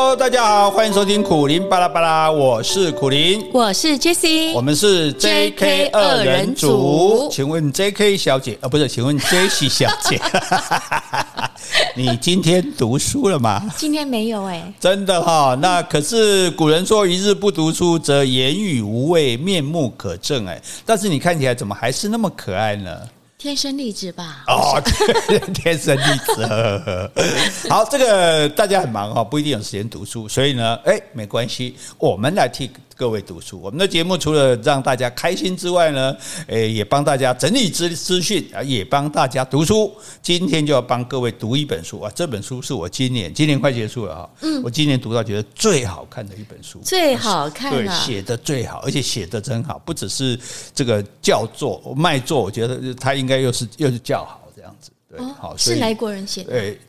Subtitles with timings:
[0.00, 7.28] Hello，大家好，欢迎收听苦林巴拉巴拉，我是苦林，我是 Jessie，我们是 JK 二人组。
[7.32, 10.20] 请问 JK 小姐，呃，不是，请问 Jessie 小姐，
[11.96, 13.60] 你今天读书了吗？
[13.76, 15.58] 今天没有哎，真的哈、哦。
[15.60, 20.62] 那可是古人说，一日不读书，则言语无味，面目可憎哎。
[20.86, 22.96] 但是你看起来怎么还是那么可爱呢？
[23.38, 24.42] 天生丽质吧？
[24.48, 24.82] 哦，
[25.54, 26.44] 天生丽质。
[26.44, 27.10] 呵呵
[27.70, 33.60] 好，这个大家很忙哈，不一定有时间读书，所以呢，哎，没关系，我们来替各位读书。
[33.60, 36.16] 我们的节目除了让大家开心之外呢，
[36.48, 39.94] 诶，也帮大家整理资资讯啊，也帮大家读书。
[40.20, 50.36] 今天就要帮各位读一本书啊，这本书是我今年今年快结束了哈，嗯，我今年读到觉得最好看的一本书，最好看，对，写的最好，而且写的真好，不只是
[50.74, 56.50] 这个叫做卖座，我觉得他应该又是又是叫好这样子，对，好，是哪国人写的？
[56.50, 56.80] 对，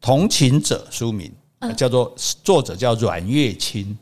[0.00, 1.32] 同情者书名
[1.76, 3.96] 叫做作者叫阮月清。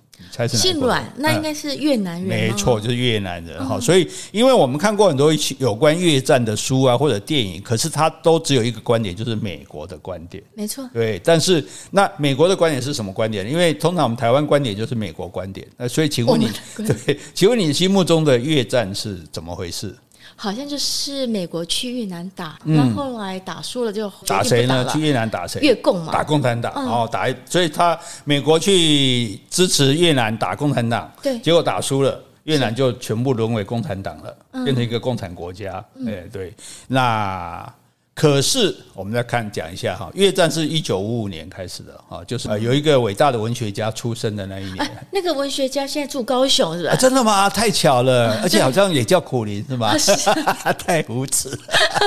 [0.48, 2.26] 姓阮，那应该是越南人。
[2.26, 3.80] 没错，就是越南人哈。
[3.80, 10.42] 所以，因为我们看过很多有关越战的书啊，或者电影，可是它都只有一个观点，就是美国的观点。
[10.54, 11.20] 没错，对。
[11.24, 13.50] 但是，那美国的观点是什么观点？
[13.50, 15.66] 因为通常我们台湾观点就是美国观点。
[15.76, 16.50] 那所以，请问你，
[17.06, 19.94] 对，请问你心目中的越战是怎么回事？
[20.36, 24.86] 好像就是美国去越南打，那、嗯、后来打输了就打谁呢？
[24.92, 25.60] 去越南打谁？
[25.60, 26.72] 越共嘛，打共产党。
[26.74, 35.84] 然后打，所以他美国去支持越南打共产党，对，结果打输了，越南就全部沦为共产党了，变成一个共产国家。
[36.06, 36.54] 哎，对，
[36.86, 37.74] 那。
[38.18, 44.90] 可是，我们再看讲一下哈，越战是一九五五年开始的哈，就是有一个伟大的文学家出生的那一年。
[45.12, 46.92] 那个文学家现在住高雄是吧？
[46.92, 47.50] 啊，真的吗？
[47.50, 49.94] 太巧了，而且好像也叫苦林是吗？
[50.82, 51.50] 太无耻。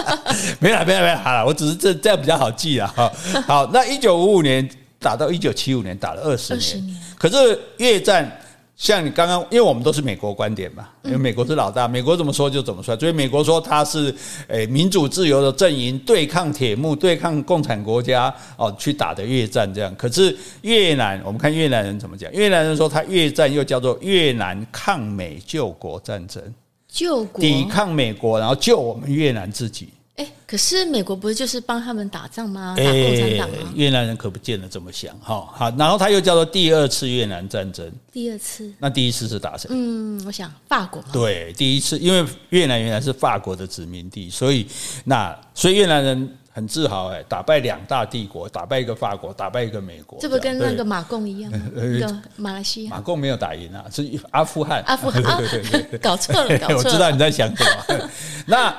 [0.59, 2.91] 没了没了没了，好了，我只是这这样比较好记啊。
[2.95, 3.13] 哈，
[3.45, 6.97] 好，那一九五五年打到一九七五年，打了二十年。
[7.19, 8.35] 可是越战。
[8.79, 14.15] 像你刚刚，因为我们都是美国观点嘛，因为美国是老大，美国怎么说就怎么说，所以美国说他是
[14.47, 19.93] 诶民主自由的阵营对抗铁幕，对抗共产国家哦，去打的越战这样。
[19.97, 22.31] 可是越南，我们看越南人怎么讲？
[22.31, 26.41] 越南人说他越战又叫做越南抗美救国战争，
[26.87, 29.89] 救国抵抗美国，然后救我们越南自己。
[30.19, 32.75] 哎，可是美国不是就是帮他们打仗吗？
[32.77, 33.55] 打共产党吗？
[33.73, 35.47] 越南人可不见得这么想哈。
[35.53, 37.89] 好，然后他又叫做第二次越南战争。
[38.11, 38.69] 第二次？
[38.79, 39.69] 那第一次是打谁？
[39.71, 41.01] 嗯，我想法国。
[41.13, 44.67] 对，第一次，因为越南原来是法国的殖民地，所以
[45.05, 50.19] 那所以越南人很自豪哎，打败两大帝国，打败一个法国，打败一个美国。
[50.19, 51.49] 这不跟那个马共一样？
[51.73, 52.89] 那个马来西亚。
[52.89, 54.83] 马共没有打赢啊，是阿富汗。
[54.85, 55.23] 阿富汗。
[55.39, 56.75] 对对对对，搞错了，搞错了。
[56.83, 58.09] 我知道你在想什么。
[58.45, 58.75] 那。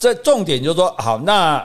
[0.00, 1.64] 这重点就是说，好，那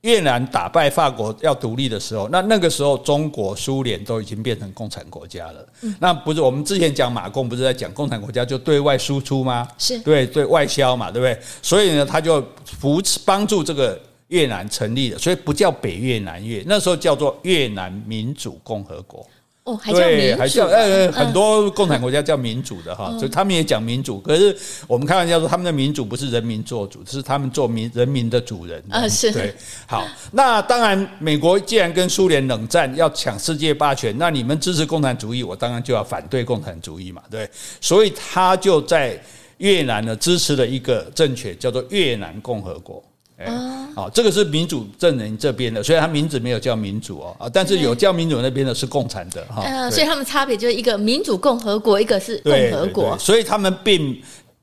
[0.00, 5.64] 越南打败法国要独立的时候，那那个时候中国、苏联都已经变成共产国家了。
[6.00, 9.66] 那不是我们之前讲马共，不是在讲共产国家就对外输出吗？
[9.78, 11.40] 是对对外销嘛，对不对？
[11.62, 19.24] 所以呢，他就扶持帮助这个越南成立的，所以不叫北越南越，那时候叫做越南民主共和国。
[19.66, 24.20] 哦，还叫民主，还叫呃，很多共产国家叫民主的哈，所以他们也讲民主。
[24.20, 24.56] 可是
[24.86, 29.08] 我们开玩笑说，他们的民主不是人民做主，是他们做民人民的主人啊。
[29.08, 29.52] 是，对。
[29.88, 37.50] 好，那当然，美国既然跟苏联冷战要抢世界霸权，那你们支持共产主义，我当然就要反对共产主义嘛，对。
[37.80, 39.20] 所以他就在
[39.58, 43.02] 越南呢支持了一个政权，叫做越南共和国。
[43.38, 43.46] 哎，
[43.94, 54.18] 好，这个是民主阵营这边的，虽然他名字没有叫民主哦，啊，但是有叫民主那边的是共产的哈，嗯，所以他们差别就是一个民主共和国，一个是共和国，所以他们并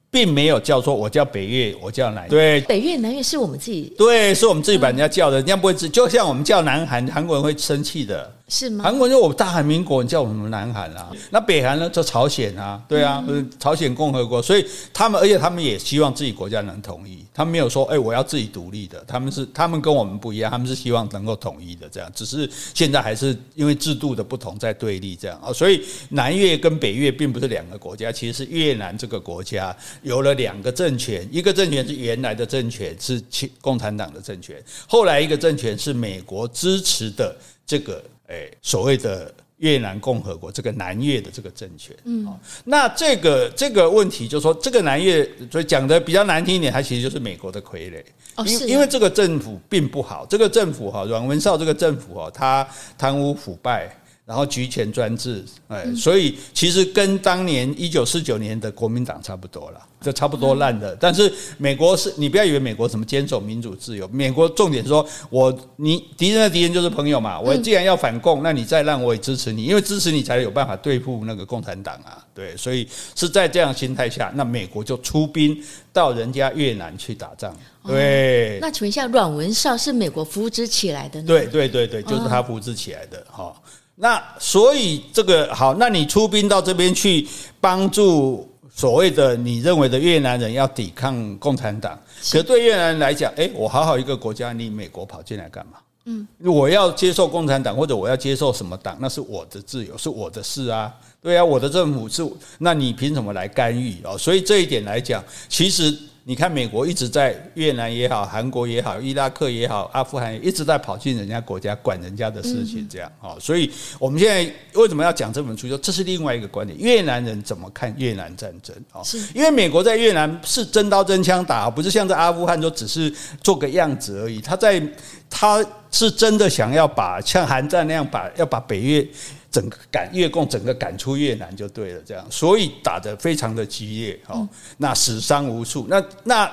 [0.10, 8.32] 并没有叫说我叫北越，我叫南越，对，北越南越是我们自己，对，是我们自己把人家叫的，人家不会，就像我们叫南韩，韩国人会生气的。
[8.50, 8.84] 是吗？
[8.84, 11.09] 韩国就我大韩民国，你叫我们南韩啊？
[11.31, 11.90] 那北韩呢？
[11.90, 12.80] 叫朝鲜啊？
[12.90, 14.42] 对啊，嗯、朝鲜共和国。
[14.42, 17.26] 所以他们，而且他们也希望自己国家能统一。
[17.34, 19.04] 他们没有说，哎，我要自己独立的。
[19.07, 21.88] 他们是，他们跟我们不一样，他们是希望能够统一的。
[21.90, 25.51] 这样，只是现在还是因为制度的不同在对立这样啊。
[25.51, 33.24] 所以南越跟北越并不是两个国家，其实是越南这个国家有了两个政权，一个政权是原来的政权，是
[33.62, 37.36] 共产党的政权，后来一个政权是美国支持的
[37.66, 38.04] 这个。
[38.33, 42.27] 哎，所谓的越南共和国，这个南越的这个政权，嗯，
[42.65, 48.03] 那这个这个问题就是说，这个南越，所以讲的比较难听一点，它其实就是美国的傀儡，
[48.35, 53.95] 哦，因因为这个政府并不好，这个政府哈，阮文绍这个政府哈，他贪污腐败。
[54.25, 60.96] 然后集权专制，哎，所以其实跟当年一九四九年的国民党差不多了，就差不多烂的。
[60.96, 75.62] 但是美国是你不要以为美国什么坚守民主自由，美国重点说我你敌人的敌人就是朋友嘛，我既然要反共，那你再烂我也支持你，因为支持你才有办法对付那个共产党啊，对，所以是在这样心态下，那美国就出兵
[75.92, 77.54] 到人家越南去打仗，
[77.86, 78.58] 对。
[78.62, 81.28] 那请问一下，阮文绍是美国扶植起来的呢？
[81.28, 83.54] 对对对对，就是他扶植起来的哈。
[83.95, 87.28] 那所以这个好，那你出兵到这边去
[87.62, 91.98] 帮助所谓的你认为的越南人要抵抗共产党，
[92.31, 95.74] 可对越南人来讲，诶，我好好一个国家，你美国跑进来干嘛？
[96.06, 100.92] 嗯，我要接受共产党或者我要接受什么党，那是我的自由，是我的事啊。
[101.22, 104.18] 对啊，我的政府是，那你凭什么来干预啊？
[104.18, 105.95] 所以这一点来讲，其实。
[106.25, 113.36] 你看，美国一直在越南也好，韩国也好，伊拉克也好，阿富汗也一直在跑进人家国家管人家的事情，这样啊。
[113.42, 114.50] 所以我们现在
[114.80, 115.68] 为什么要讲这本书？
[115.68, 119.02] 就这是另外一个观点，越南人怎么看越南战争啊？
[119.36, 124.40] 因为美国在越南是真刀真枪打，不是像在阿富汗就只是做个样子而已。
[124.40, 124.81] 他在
[125.30, 125.62] 他
[125.92, 129.06] 是真的想要把像韩战那样把要把北越。
[129.54, 135.86] 整个赶越共，整个赶出越南就对了，这样，所以打得非常的激烈，哦，那死伤无数。
[135.88, 136.52] 那那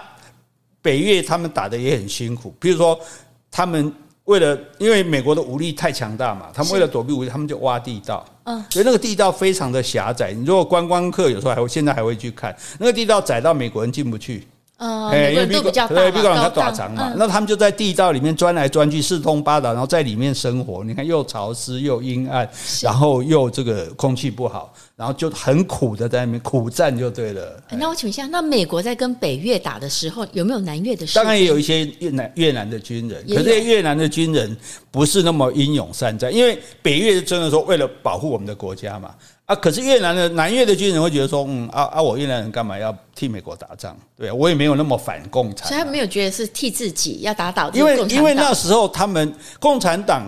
[0.83, 3.01] 北越他们打得也很辛苦，比如说
[3.51, 3.91] 他们
[4.25, 10.33] 为了因为美国的武力太强大嘛，他们为了躲避武力，他们就挖地道，嗯，所以那个地道非常的狭窄。
[10.33, 14.47] 你如果观光客有时候还会现在还会去看，那个地道窄到美国人进不去。
[14.81, 20.83] 呃，因为比较对，比较它短长嘛，那他们就在地道里面钻来钻去，四通八达，然后在里面生活。
[20.83, 22.49] 你看，又潮湿又阴暗，
[22.81, 27.59] 然后又这个空气不好，然后就很苦的在那边苦战就对了。
[27.71, 31.07] 那我请问一下，那美国在跟北越打的时候，有没有南越的？
[31.15, 34.55] 当然也有一些越南越南的军人，可是越南的军人
[34.91, 39.15] 不是那么英勇善战，因为北越真的说为了保护我们的国家嘛。
[39.47, 39.57] 啊！
[39.57, 43.97] 可是越南的南越的军人会觉得说，嗯啊啊，我越南人干嘛要替美国打仗？
[44.19, 47.71] 对啊，我也没有那么反共产，所以他没有觉得是替自己要打倒。
[47.71, 50.23] 因为因为那时候他们共产党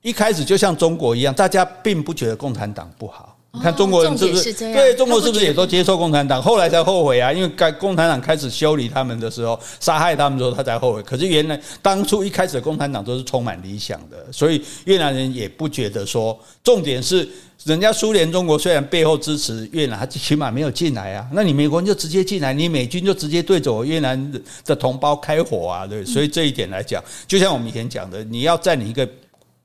[0.00, 3.31] 一开始就像中国一样，大家并不觉得共产党不好。
[3.54, 4.52] 你看中国人是不是？
[4.52, 6.40] 对，中国是不是也都接受共产党？
[6.40, 7.30] 后来才后悔啊！
[7.30, 11.02] 因为该共产党开始修理他们的时候，杀害他们的时候，他才后悔。
[11.02, 17.28] 可是原来当初一开始的共产党都是充满理想的，所以越南人也不觉得说，重点是。
[17.64, 21.24] 人家苏联中国虽然背后支持越南，他起码没有进来啊。
[21.32, 24.32] 那你美国人就直接进来，你美军就直接对着我越南
[24.64, 26.04] 的同胞开火啊，对。
[26.04, 29.08] 所以这一点来讲，就像我们以前讲的，你要占领一个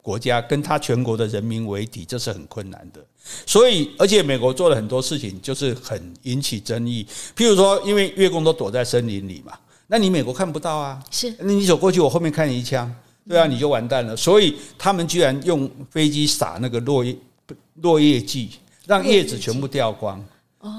[0.07, 3.05] 国家，跟他全国的人民为敌，这是很困难的。
[3.45, 7.05] 所以，而且美国做了很多事情，就是很引起争议。
[7.35, 9.51] 譬如说，因为越共都躲在森林里嘛，
[9.87, 11.03] 那你美国看不到啊。
[11.11, 12.89] 是，那你走过去，我后面开你一枪，
[13.27, 14.15] 对啊，你就完蛋了。
[14.15, 17.13] 所以他们居然用飞机撒那个落叶。
[17.81, 18.51] 落叶剂
[18.85, 20.23] 让叶子全部掉光，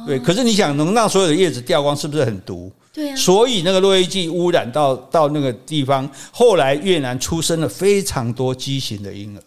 [0.07, 0.19] 对。
[0.19, 2.73] 可是你想能让所有的叶子掉光，是不是很毒？
[2.99, 3.17] 对啊。
[3.17, 9.43] 所以那个落叶剂污染到到那个地方，后来越南出生了非常多畸形的婴儿。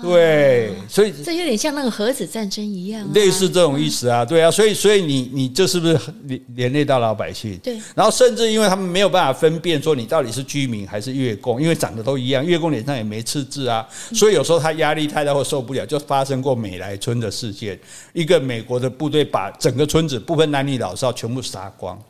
[0.00, 7.58] 对，所以这有点像那个核子战争一样，类似这种意思啊，对啊，所以所以你你这是不是连连累到老百姓？
[7.58, 17.76] 对，然后甚至因为他们没有办法分辨说你到底是居民还是月供，因为长得都一样，月供脸上也没刺字啊，所以有时候他压力太大或受不了，就发生过美莱村的事件，
[18.12, 22.07] 一个美国的部队把整个村子不分男女老少全部杀光，哎，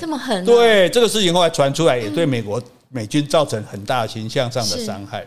[0.00, 0.44] 这么狠？
[0.44, 5.26] 对，这个事情后来传出来，也对美国美军造成很大形象上的伤害。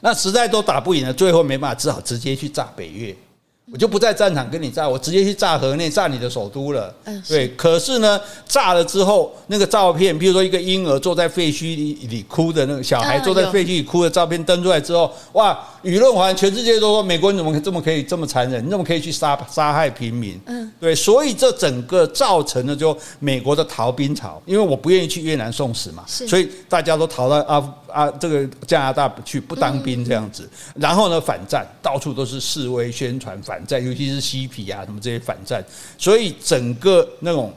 [0.00, 3.14] 那实在都打不赢了，最后没办法，只好直接去炸北越。
[3.72, 6.94] 我就不在战场跟你炸，我直接去炸河内，炸你的首都了。
[7.02, 7.48] 嗯，对。
[7.56, 15.58] 可是呢，炸了之后，那个照片，比如说一个婴儿坐在废墟里里哭的那个小孩坐在废墟里哭的照片登出来之后，哇！
[15.86, 18.64] 舆论环全世界都说美国人怎么这么可以这么残忍？
[18.64, 20.38] 你怎么可以去杀杀害平民？
[20.46, 20.94] 嗯，对。
[20.94, 30.48] 所以这整个造成了就美国的逃兵潮，因为我不愿意去越南送死嘛，所以大家都逃到阿啊这个加拿大去不当兵这样子。
[30.76, 33.56] 然后呢，反战到处都是示威宣传反。
[33.56, 35.64] 反战，尤其是嬉皮啊，什么这些反战，
[35.96, 37.50] 所以整个那种，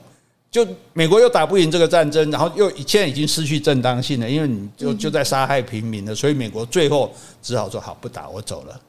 [0.51, 8.81] 就美国又打不赢这个战争，然后又现在已经失去正当性了，因为你就就在杀害平民了，所以美国最后只好说好不打，我走了。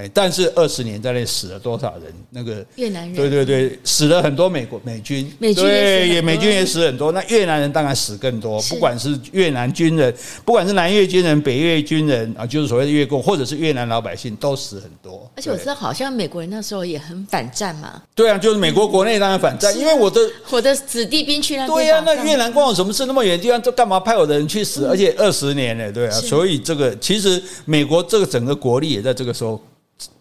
[0.00, 2.12] 哎，但是二十年在那死了多少人？
[2.30, 7.12] 那个越南人，对对对，死了很多美国美军，美军对也美军也死很多。
[7.12, 10.14] 那越南人当然死更多，不管是越南军人，
[10.44, 15.30] 不管是南越军人、北越军人啊，就是所谓的越共，或者是越南老百姓，都死很多。
[15.36, 18.00] 而且我知道，好像美国人那时候也很反战嘛。
[18.14, 21.76] 对啊，就是美国国内当然反战，因为我的我的子弟兵去那边。
[21.76, 23.04] 对呀，那越南关我什么事？
[23.04, 24.86] 那么远的地方，这干嘛派我的人去死？
[24.86, 29.60] 而且二十年了，对啊，所以这个其实美国这个整个国力也在这个时候。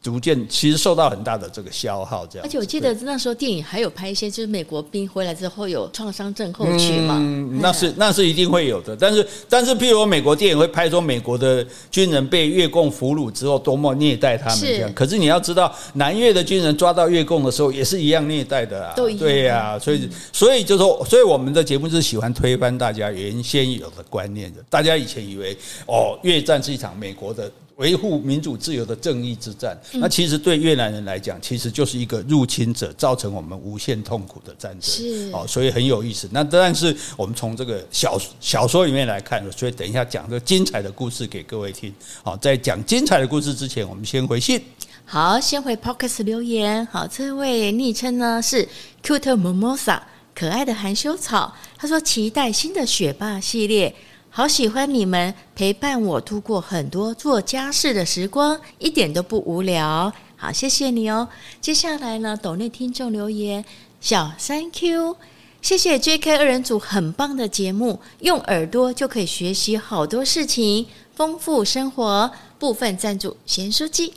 [0.02, 2.46] 逐渐其实受到很大的这个消耗，这样。
[2.46, 7.18] 而且我记得那时候电影还有拍一些，就是美国兵回来之后有创伤症候群嘛。
[7.20, 8.96] 嗯，那是那是一定会有的。
[8.96, 14.94] 但是但是，譬如美国电影会拍说美国的军人被越共俘虏之后多么虐待他们这样。
[14.94, 18.94] 可是你要知道，南越的军人抓到越共的时候也是一样虐待的啊。
[18.96, 24.64] 对呀、啊，所以所以就说，所以我们的节目是喜欢推翻大家原先有的观念的。
[24.70, 25.56] 大家以前以为
[25.86, 27.52] 哦，越战是一场美国的。
[27.80, 34.82] 维护民主自由的正义之战，那其实对越南人来讲，其实就是一个入侵者造成我们无限痛苦的战争。
[34.82, 36.28] 是哦，所以很有意思。
[36.34, 41.94] 那但是我们从这个小小说里面来看，所以等一下讲这个精彩的故事给各位听。
[42.22, 44.62] 好，在讲精彩的故事之前，我们先回信。
[45.06, 46.86] 好，先回 Podcast 留言。
[46.88, 48.68] 好，这位昵称呢是
[49.02, 50.02] Cute Mimosa，
[50.36, 51.56] 可爱的含羞草。
[51.78, 53.96] 他说期待新的雪霸系列。
[54.32, 60.14] 好喜欢你们陪伴我度过很多做家事的时光，一点都不无聊。
[60.36, 61.28] 好，谢谢你哦。
[61.60, 63.66] 接下来呢，抖内听众留言，
[64.00, 65.18] 小 Thank you，
[65.62, 72.32] 谢谢 JK 二人组很棒的节目，用耳朵就可以学习好多事情，丰富生活。
[72.60, 74.14] 部分赞助咸酥鸡。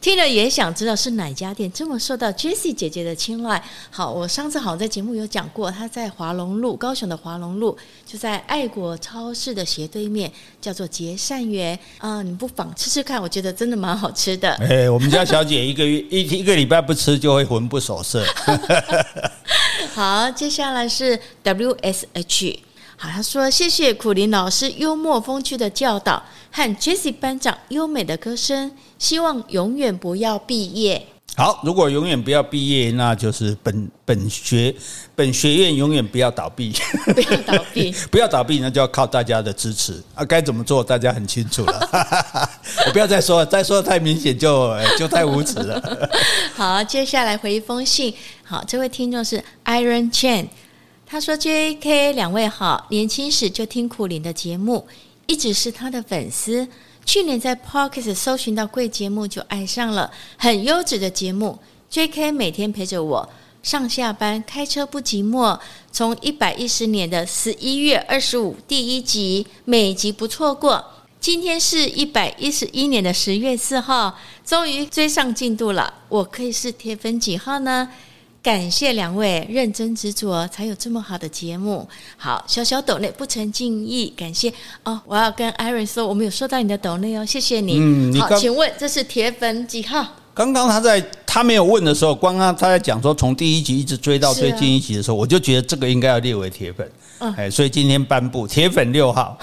[0.00, 3.60] 听了也想知道是哪家店这么受到 Jessie 姐姐的青睐。
[3.90, 7.76] 好，我上次好像在节目有讲过，她在华龙路，高雄的华龙路，
[8.06, 14.52] 就在爱国超市的斜对面，叫做结善园啊，你不妨吃吃看，我觉得真的蛮好吃的。
[14.56, 18.24] 哎，我们家小姐一个月一一个礼拜不吃就会魂不守舍。
[19.92, 22.58] 好，接下来是 WSH。
[22.98, 31.06] 好，他说谢谢苦林老师幽默风趣的教导和 Jessie 班长优美的歌声，希望永远不要毕业。
[31.36, 34.74] 好，如果永远不要毕业，那就是本本学
[35.14, 36.72] 本学院永远不要倒闭，
[37.14, 40.24] 不要倒闭， 不要倒闭，那就要靠大家的支持啊！
[40.24, 41.88] 该怎么做，大家很清楚了。
[42.86, 46.08] 我不要再说了，再说的太明显就就太无耻了。
[46.56, 48.14] 好，接下来回一封信。
[48.42, 50.46] 好，这位听众是 Iron Chen。
[51.04, 52.14] 他说：“J.K.
[52.14, 54.86] 两位好，年轻时就听苦林的节目，
[55.26, 56.66] 一直是他的粉丝。
[57.06, 61.56] 去年在 Podcast 搜寻到贵节目，就爱上了，很优质的节目。
[61.88, 62.32] J.K.
[62.32, 63.30] 每天陪着我
[63.62, 65.58] 上下班，开车不寂寞。
[65.92, 70.84] 从一百一十年的十一月二十五第一集，每集不错过。
[71.20, 75.94] 今天是一百一十一年的十月四号，终于追上进度了。
[76.08, 77.88] 我可以是铁粉几号呢？”
[78.46, 81.84] 感谢两位认真执着，才有这么好的节目。
[82.16, 84.52] 好，小小抖内不成敬意，感谢
[84.84, 85.00] 哦。
[85.04, 87.76] 我要跟 Aaron 说，我们有收到你的抖内哦，谢谢你。
[87.80, 90.06] 嗯，你好，请问这是铁粉几号？
[90.32, 96.88] 刚刚他在他没有问的时候，刚刚他在讲说从第一集一直追到最近一集的时候，啊、我就觉得这个应该要列为铁粉。
[97.18, 99.38] 哎，所以今天颁布铁粉六号，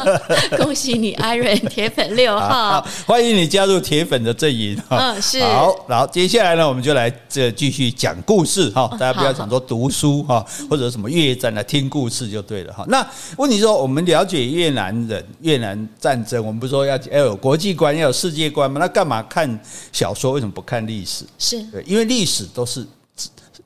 [0.58, 4.98] 恭喜你，Iron 铁粉六号，欢迎你加入铁粉的阵营哈。
[4.98, 5.42] 嗯，是。
[5.42, 8.86] 好，然后接下来呢，我们就来这继续讲故事哈。
[8.92, 12.84] 大家不要想说读书哈，或者什么越战来听故事就对了哈。
[12.88, 18.78] 那问题说，我们了解越南人、越南战争，我们不是说要要有国际观、要有世界观吗？
[18.78, 19.58] 那干嘛看
[19.92, 20.32] 小说？
[20.32, 21.24] 为什么不看历史？
[21.38, 22.86] 是对，因为历史都是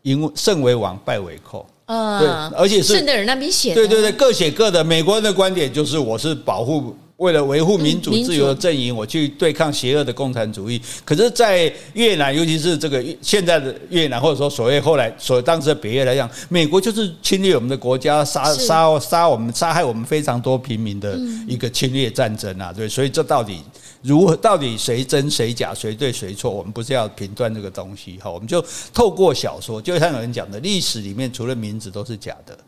[0.03, 1.67] 赢胜为王，败为寇。
[1.89, 4.85] 呃，对，而且是圣德尔那边写的，对对对，各写各的。
[4.85, 10.79] 美国人的观点就是，我是保护，为了维护民主自由的阵营，我去对抗邪恶的共产主义。
[11.03, 22.71] 可是，在越南，尤其是这个现在的越南，或者说所谓后来所谓当时的北越来讲，美国就是侵略我们的国家，杀杀杀我们，杀害我们非常多平民的一个侵略战争啊！
[22.71, 23.63] 对，所以这到底。
[24.03, 24.37] 如何？
[24.37, 25.75] 到底谁真谁假？
[25.75, 26.51] 谁对谁错？
[26.51, 32.59] 我们不是要评断这个东西哈，我们就透过小说，就像有人讲的，历史里面除了名字都是假的。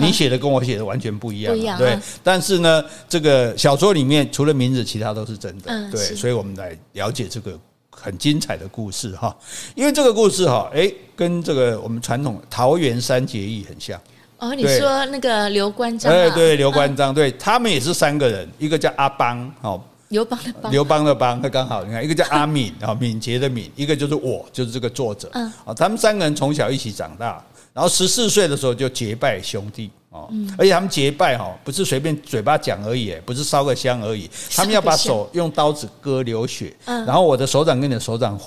[0.00, 1.96] 你写的跟我写的完全不一样，对。
[2.24, 5.90] 但是呢，这个小说里面除了名字，其他都是真的。
[5.90, 7.56] 对，所以我们来了解这个
[7.90, 9.36] 很精彩的故事哈。
[9.76, 14.00] 因为这个故事哈，诶，跟这个我们传统桃园三结义很像。
[14.38, 16.12] 哦，你说那个刘关张？
[16.12, 19.80] 哎，对，刘关张，对他们也是三个人，一个叫阿邦，哦。
[20.08, 38.38] 刘邦的邦，刘邦的邦，他刚好你看，一个叫阿敏啊，敏捷的敏，一个就是我，就是这个作者，嗯，啊，他们三个人从小一起长大，然后十四岁的时候就结拜兄弟哦，而且他们结拜哈，不是随便嘴巴讲而已，不是烧个香而已，他们要把手用刀子割流血，嗯，然后我的手掌跟你的手掌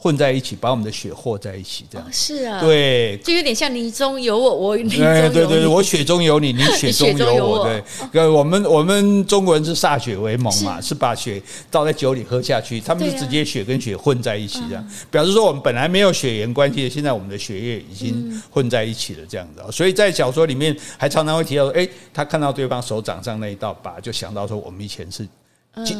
[0.00, 0.20] 混。
[0.20, 7.64] 在一起，把我们的血和在一起，这样、哦、是啊，对，就有点像你中有我，我你中有你，对对对，我血中有你， 你血中有我，有我。
[8.12, 19.72] 对，哦、我们我们中国人是歃血为盟嘛，是，是把血倒在酒里喝下去，他们是直接血跟血混在一起，这样、啊、表示说我们本来没有血缘关系的，现在我们的血液已经混在一起了，这样子。
[19.72, 25.26] 所以在小说里面还常常会提到说，哎，他看到对方手掌上那一道疤，就想到说我们以前是。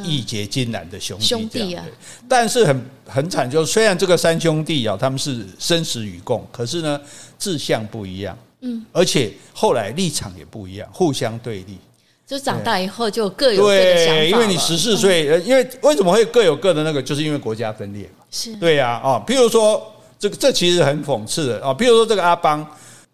[0.05, 1.85] 义结金兰的兄弟，兄弟啊。
[2.29, 7.01] 但是很很惨，就虽然这个三兄弟啊，他们是生死与共，可是呢，
[7.39, 8.37] 志向不一样。
[8.63, 11.79] 嗯，而且后来立场也不一样，互相对立。
[12.27, 14.21] 就长大以后就各有各的想法。
[14.21, 18.25] 对，因为你十四岁，因为为什么会各有各的那个，就是因为国家分裂嘛。
[18.31, 18.55] 是。
[18.57, 21.75] 对呀，啊，譬如说这个，这其实很讽刺的啊。
[21.75, 22.65] 譬如说这个阿邦，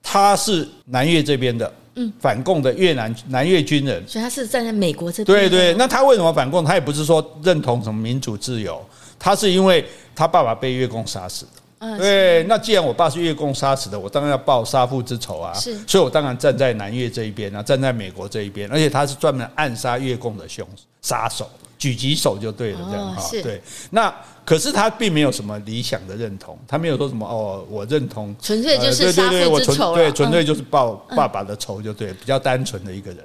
[0.02, 5.26] 他是南越这边的，嗯，反共的越南南越军人，所以他是站在美国这边。
[5.26, 6.64] 对对，那他为什么反共？
[6.64, 8.80] 他也不是说认同什么民主自由，
[9.18, 9.84] 他是因为
[10.14, 11.52] 他爸爸被越共杀死的。
[11.78, 15.52] 嗯，对，那既然我爸是越共杀死的，我当然要报杀父之仇啊！
[15.52, 20.66] 是，所以我当然站在南越这一边啊，站在美国这一边，而且他是专门暗杀越共的凶
[21.02, 23.30] 杀手，狙击手就对了，这样哈。
[23.42, 24.14] 对，那
[24.44, 33.18] 可是他并没有什么理想的认同，他没有说什么哦，我认同，纯粹就是杀父之仇，对，纯粹就是报爸爸的仇就对，比较单纯的一个人。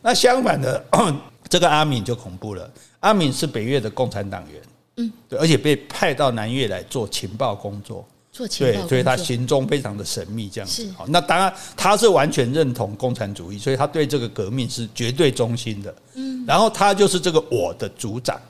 [0.00, 0.84] 那相反的，
[1.48, 4.62] 这个阿敏就恐怖了，阿敏是北越的共产党员。
[4.98, 8.06] 嗯，对，而且被派到南越来做情报工作，
[8.38, 10.88] 做情报，对，所以他行踪非常的神秘，这样子。
[10.96, 15.92] 好，那当然他是完全认同共产主义，所以他对这个革命是绝对忠心的。
[16.14, 18.40] 嗯，然后他就是这个我的组长，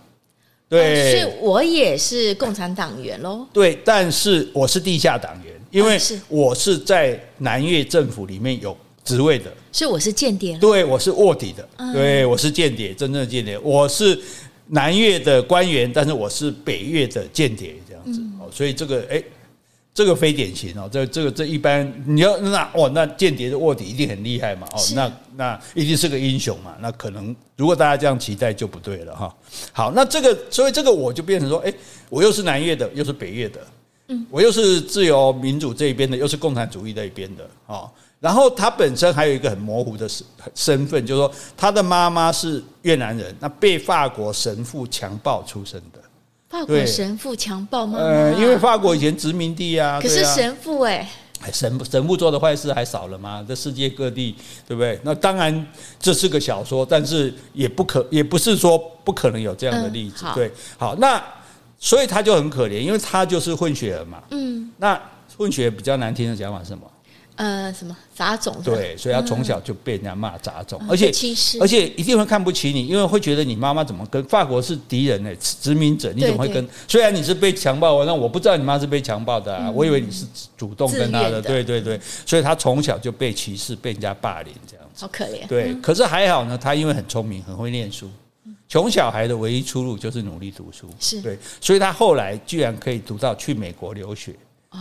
[0.69, 3.47] 对，所以我也是共产党员喽。
[3.51, 10.59] 对，但是我是地下党员，因为我是在南越政府里面有职位的，所以我是间谍。
[10.59, 14.21] 对，我是卧底的，对，我是间谍，真正的间谍，我是。
[14.71, 18.21] 南越的官员，但是我是北越的间谍，这样子。
[18.39, 19.25] 哦，所以这个哎，
[19.99, 29.35] 这个非典型哦，这这个这一般你要那哦，那间谍的卧底一定很厉害嘛哦，那那一定是个英雄嘛，那可能如果大家这样期待就不对了哈。
[29.73, 31.75] 好，那这个所以这个我就变成说，哎，
[32.11, 33.61] 我又是南越的，又是北越的，
[34.07, 37.91] 嗯，我又是自由民主这一边的，又是共产主义这一边的哦。
[38.21, 40.25] 然后他本身还有一个很模糊的身
[40.55, 45.99] 身份，就是说他的妈妈是越南人，那被法国神父强暴出生的。
[46.49, 48.05] 法国神父强暴妈妈？
[48.05, 50.01] 呃，因为法国以前殖民地啊。
[50.01, 51.09] 可是神父哎，
[51.53, 53.45] 神神父做的坏事还少了吗？
[53.49, 54.35] 在世界各地，
[54.67, 54.99] 对不对？
[55.03, 55.67] 那当然
[56.01, 60.25] 这是个小说，但是也不可也不是说不可能有这样的例子。
[60.35, 61.23] 对，好，那
[61.79, 64.23] 所以他就很可怜，因为他就是混血儿嘛。
[64.31, 65.01] 嗯，那
[65.37, 66.83] 混血比较难听的讲法是什么？
[67.39, 68.53] 呃，什么杂种？
[68.65, 71.07] 对，所以他从小就被人家骂杂种，而且
[71.61, 75.31] 而且一定会看不起你，因为会觉得你妈妈怎么跟法国是敌人呢？
[75.41, 76.69] 殖民者，你怎么会跟？
[76.89, 81.41] 虽然你是被强暴，那我不知道你妈是被强暴的啊，我以为你是主动跟他的。
[81.41, 85.47] 对对对，所以他从小就被歧视，被人家霸凌这样子，好可怜。
[85.47, 88.11] 对，可是还好呢，他因为很聪明，很会念书，
[88.69, 90.91] 穷小孩的唯一出路就是努力读书。
[90.99, 94.35] 是对，所以他后来居然可以读到去美国留学。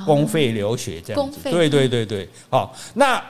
[0.05, 3.23] 公费留学这样子，对对对对，好，那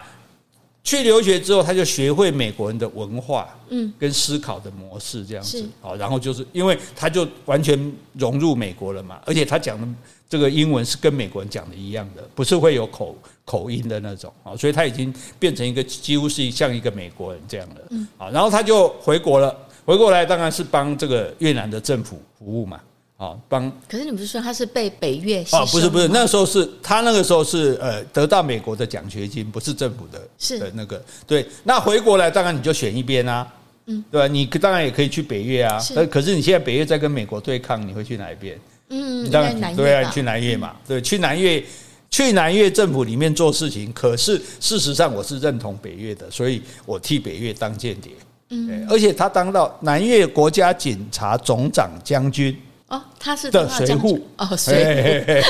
[0.83, 9.87] 去留学之后，他就学会美国人的文化，嗯，跟思考的模式这样子，好，然后就是因为他就完全融入美国了嘛，而且他讲的
[10.29, 19.53] 这个英文是跟美国人讲的一样的，不是会有口口音的那种，啊，所以他已经变成一个几乎是像一个美国人这样的，嗯，好，然后他就回国了，
[19.85, 22.79] 回过来当然是帮这个越南的政府服务嘛。
[23.17, 23.71] 啊，帮！
[23.89, 25.57] 可是你不是说他是被北越吸收？
[25.57, 31.43] 哦，不是不是，那时候是他那个时候是呃得到美国的奖学金，不是政府的，是的那个对。
[31.63, 33.51] 那回国来，当然你就选一边啊，
[33.87, 34.27] 嗯，对吧？
[34.27, 36.05] 你当然也可以去北越啊，是。
[36.05, 38.55] 可是你现在北越在跟美国对抗，你会去哪一边？
[38.89, 41.63] 嗯，你当然对啊，你去南越嘛，对，去南越，
[42.11, 43.91] 去南越政府里面做事情。
[43.93, 48.11] 可是事实上，我是认同北越的，所以我替北越当间谍。
[48.49, 52.55] 嗯，而且他当到南越国家警察总长将军。
[52.87, 55.49] 哦，他是的水户哦，水户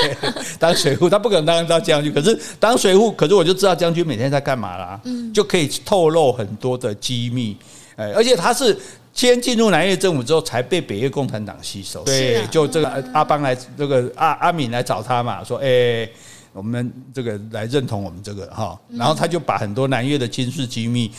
[0.58, 7.56] 当水户，他不可能当当将军，可是当水户，可是我就知道将军每天在干嘛啦，嗯，就可以透露很多的机密，
[7.96, 8.76] 哎，而且他是
[9.14, 16.10] 先进入南越政府之后，才被北越共产党吸收，对，就这个阿邦来，这个阿阿敏来找他嘛，说，哎，
[16.54, 21.12] 我们这个来认同我们这个哈，然后他就把很多南越的军事机密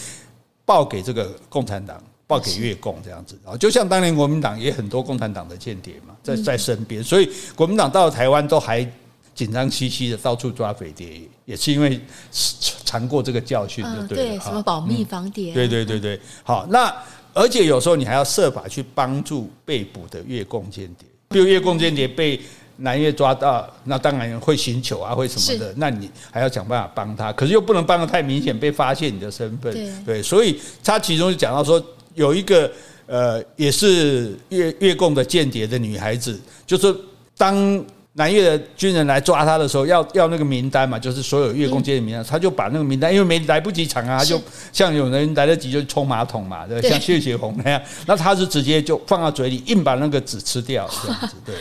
[0.65, 2.03] 报给这个共产党。
[2.29, 8.87] 报给越共这样子啊，就像当年国民党也很多共产党的间谍嘛，在在身边，所以国民党到了台湾都还
[9.35, 11.99] 紧张兮兮的到处抓匪谍，也是因为
[12.85, 16.95] 尝过这个教训的，对，什么保密防谍，对对对对，好，那
[17.33, 22.39] 而且有时候你还要设法去帮助被捕的越共间谍，比如越共间谍被
[22.77, 29.73] 南越抓到，那当然会寻求啊，会什么的，那你还要想办法帮他，可是又不能帮的太明显，被发现你的身份，
[30.05, 31.83] 对，所以他其中就讲到说。
[32.19, 32.71] 有一个
[33.07, 36.95] 呃，也是越越共的间谍的女孩子，就是
[37.39, 37.83] 当
[38.15, 44.39] 南越的军人来抓他的时候，要要那个名单嘛，就是所有越共间谍名单，他就把那个名单，因为没来不及抢啊，他就
[44.73, 51.55] 像有人来得及就冲马桶嘛，对，像谢雪红那样， 那他是直接就放到嘴里，硬把那个纸吃掉这样子， 对，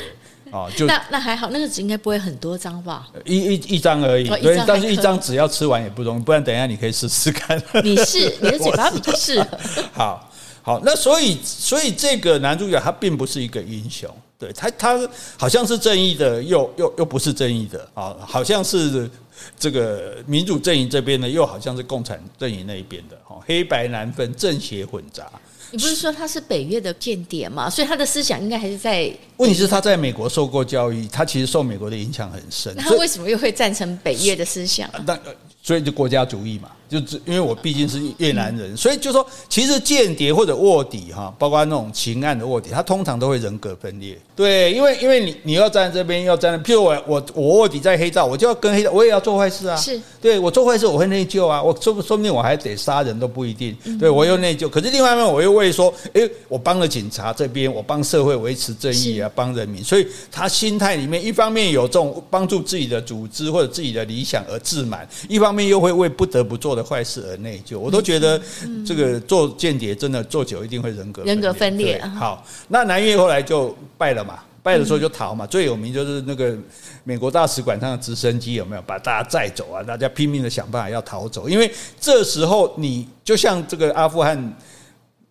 [0.51, 3.07] 哦，就那那还好，那个纸应该不会很多张吧？
[3.23, 7.61] 一一一张而已，对，但是一张纸要吃完也不容易，不然等一下你可以试试看。
[7.83, 9.47] 你是你的嘴巴比较适合。
[9.93, 10.31] 好
[10.67, 14.13] 好，那所以所以这个男主角他并不是一个英雄。
[14.37, 19.09] 对他，他好像是正义的，又又又不是正义的啊，好像是
[19.57, 25.25] 这个民主阵营这边的，又好像是共产阵营那一边的，哈，黑白难分，正邪混杂。
[25.71, 27.69] 你不是说他是北越的间谍吗？
[27.69, 29.09] 所以他的思想应该还是在……
[29.37, 32.73] 问题是他在美国受过教育，他其实受美国的影响很深。
[32.75, 34.89] 那他为什么又会赞成北越的思想？
[35.05, 35.17] 那
[35.63, 36.69] 所以就国家主义嘛。
[36.89, 44.17] 就因为我毕竟是越南人，所以就说其实间谍或者卧底哈，包括那种情案的卧底，他通常都会人格分裂。
[44.35, 49.75] 对，因为因为你你要站在这边，要站在，譬如我我我卧底在黑道，我就要跟黑道，我也要做坏事啊。
[49.75, 53.75] 是，对我做坏事我会内疚啊，我说说不定我还得杀人都不一定。
[53.99, 68.39] 对我又内疚，可是另外一面我又为说，诶，我帮了警察这边，我帮社会维持正义啊，帮人民，所以他心态里面一方面有这种帮助自己的组织或者自己的理想而自满，一方面又会为不得不做的坏事而内疚，我都觉得
[68.85, 71.99] 这个做间谍真的做久一定会人格人格分裂。
[72.15, 75.47] 好，那南越后来就败了嘛，败的时候就逃嘛。
[75.47, 76.55] 最有名就是那个
[77.03, 79.81] 美国大使馆上的直升机有没有把大家载走啊？
[79.81, 84.55] 大家拼命的想办法要逃走，因为这时候你就像这个阿富汗。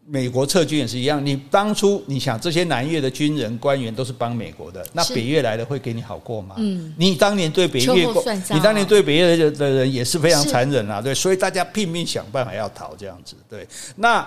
[0.09, 6.55] 美国撤军也是一样，你当初你想这些南越的军人官员都是帮美国的，那北越来的会给你好过吗？
[6.59, 8.07] 嗯，你当年对北越，
[8.55, 13.67] 你当年对北越的的人也是非常残忍啊，对，所以大家拼命想办法要逃这样子，对。
[13.97, 14.25] 那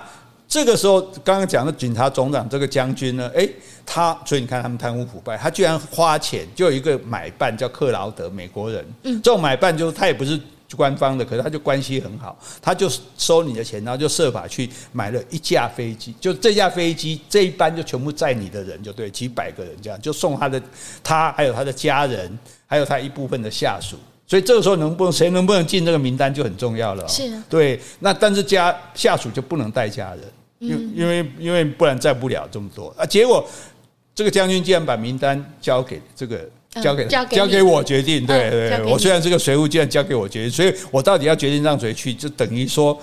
[0.50, 3.50] 这个时候刚刚讲的警察总长这个将军呢，诶，
[3.86, 10.38] 他所以你看他们贪污腐败，他居然花钱，就有一个买办叫克劳德，美国人，嗯，这种买办就是他也不是。
[10.78, 20.62] 官方的，可是他就关系很好，他就收你的钱，然后就设法去买了一架飞机，就这架飞机这一班就全部载你的人，就对，几百个人这样，就送他的，
[21.04, 27.08] 他还有他的家人，还有他一部分的下属，所以这个时候能不能谁能不能进这个名单就很重要了。
[27.08, 30.24] 是啊，对，那但是家下属就不能带家人，
[30.60, 33.06] 因因为因为不然载不了这么多啊。
[33.06, 33.44] 结果
[34.14, 36.48] 这个将军竟然把名单交给这个。
[36.70, 42.96] 交给交给，交给我决定，对对，对，我虽然是个随扈，竟然交给我决定，所以我到底要决定让谁去，就等于说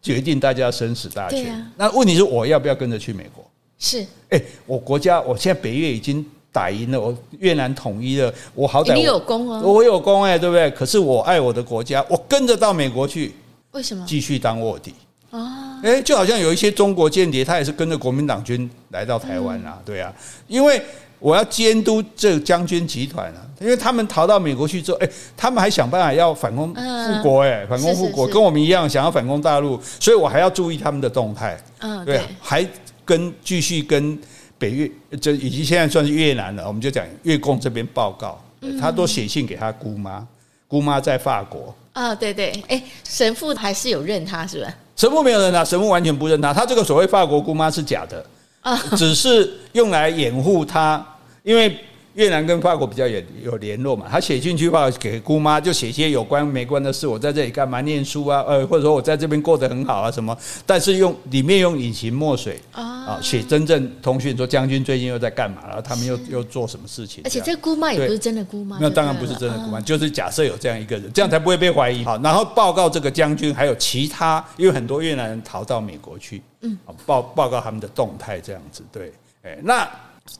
[0.00, 1.62] 决定大家生死大权。
[1.76, 3.44] 那问题是我要不要跟着去美国？
[3.78, 10.70] 是，哎，我国家我现在北越已经打赢了，我越南统一了，我好歹你有功啊，我有功哎，对不对？
[10.70, 13.34] 可是我爱我的国家，我跟着到美国去，
[13.72, 14.02] 为什么？
[14.08, 14.94] 继续当卧底
[15.30, 15.78] 啊？
[15.82, 20.10] 哎，就好像有一些中国间谍，他也是跟着国民党军来到台湾啊，对啊，
[20.48, 20.80] 因为。
[21.20, 32.66] 我要监督这个将军集团啊，因为他们逃到美国去之后，哎，他们还想办法要反攻复国，哎，反攻复国，跟我们一样想要反攻大陆，所以我还要注意他们的动态，嗯，对，还
[33.04, 34.18] 跟继续跟
[34.58, 38.42] 北越，这以及现在算是越南了，我们就讲越共这边报告，
[38.80, 40.26] 他都写信给他姑妈，
[40.66, 44.74] 姑妈在法国，啊，对对，哎，神父还是有认他，是吧？
[44.96, 48.24] 神父没有认他，神父完全不认他，他这个所谓法国姑妈是假的。
[48.96, 51.04] 只是用来掩护他，
[51.42, 51.78] 因为
[52.14, 57.06] 越南跟法国比较有有联络嘛，他写进去的话给姑妈，就写一些有关没关的事。
[57.06, 57.80] 我在这里干嘛？
[57.80, 60.36] 念书啊，呃，或者说我在这边过得很好啊，什么？
[60.66, 65.62] 但是用里面用隐形墨水啊，写真正通讯，说将军最近又在干嘛？
[65.66, 67.22] 然后他们又又做什么事情？
[67.24, 72.04] 而且这姑妈也不是真的姑妈，那当然不是真的姑妈，就是假设有这样一个人，这样才不会被怀疑。
[72.04, 76.42] 好，然后报告这个将军还有其他，因为很多越南人逃到美国去。
[76.62, 79.10] 嗯，报报告他们的动态这样子，对，
[79.42, 79.88] 哎，那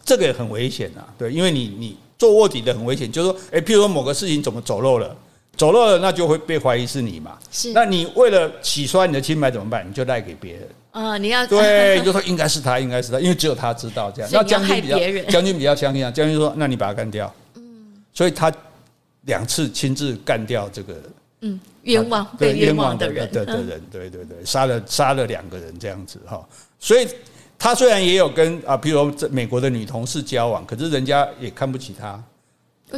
[0.05, 5.16] 这个也很危险啊，对，因为你你做卧底的很危险，就是说，哎，譬如说某个事情怎么走漏了，
[5.57, 9.88] 走漏了，那就会被怀疑是你嘛，是，那你为了洗刷你的清白怎么办？
[9.88, 10.68] 你就赖给别人。
[10.92, 14.98] 啊，你要对，你就说应该是他，应该是他，因为只有他知道这样，那将军比较
[15.31, 18.53] 将军比较相信啊，将军说，那你把他干掉，嗯，所以他
[19.22, 20.94] 两次亲自干掉这个。
[21.42, 26.46] 嗯，冤枉被冤枉的人的的人，对对对，杀了杀了两个人这样子哈，
[26.79, 27.09] 所以
[27.62, 32.18] 他虽然也有跟啊，比如说美国的女同事交往，可是人家也看不起他，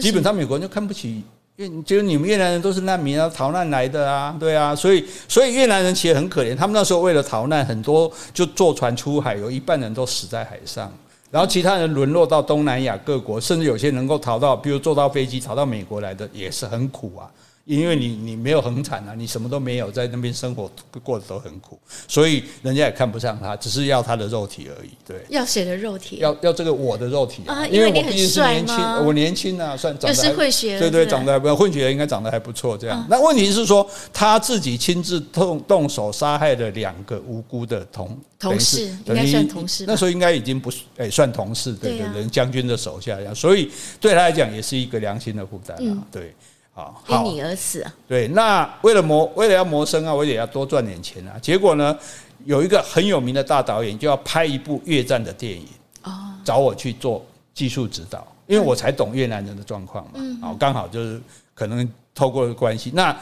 [0.00, 1.20] 基本上美国人就看不起，
[1.56, 10.88] 因为觉得你们越南人都是难民啊，逃难来的啊，对啊，所以所以越南人其实很可怜，他们那时候为了逃难，很多就坐船出海，有一半人都死在海上，
[11.32, 17.28] 然后其他人沦落到东南亚各国，甚至有些能够逃到，比如坐到飞机逃到美国来的，也是很苦啊。
[17.64, 20.70] 因为你你没有很惨啊，你什么都没有，在那边生活
[21.02, 24.90] 过得都很苦，所以人家也看不上他，只是要他的肉体而已。
[25.06, 26.16] 对，要谁的肉体？
[26.16, 32.76] 要要这个我的肉体啊，因为我毕竟是年轻，我年轻啊，算长得就是混血，对对，长得还不混血应该长得还不错。
[32.76, 43.70] 这样，那问题是说他自己亲自动动手杀害了两个无辜的同同事，应该算同事，那时候应该已经不诶算同事，对对对，将军的手下呀，所以
[44.00, 46.34] 对他来讲也是一个良心的负担啊，对。
[46.72, 47.94] 好，因你而死啊！
[48.08, 51.38] 对，那为了谋，为了要谋生啊，我也要多赚点钱啊。
[51.40, 51.98] 结果呢，
[52.44, 55.66] 有一个很有名的大导演就要拍一部越战的电影，
[56.04, 60.12] 哦，找我去做技术指导，因为我才懂越南人的状况嘛。
[60.14, 61.20] 嗯，好，刚好就是
[61.54, 63.16] 可能透过关系那。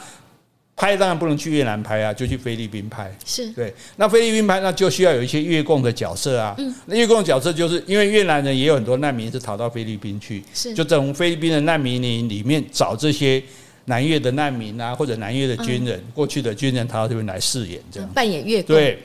[0.81, 3.15] 拍当然不能去越南拍啊，就去菲律宾拍。
[3.23, 6.55] 是对，那菲律宾拍那就需要有一些越共的角色啊。
[6.57, 13.43] 嗯，那越共的角色就是因为越南人也有很多难民是逃到菲律宾去，是就从菲律宾的难民营里面找这些
[13.85, 18.75] 南越的难民啊，或者南越的军人，过去的军人逃到这边来饰演这样扮演越共。
[18.75, 19.03] 对，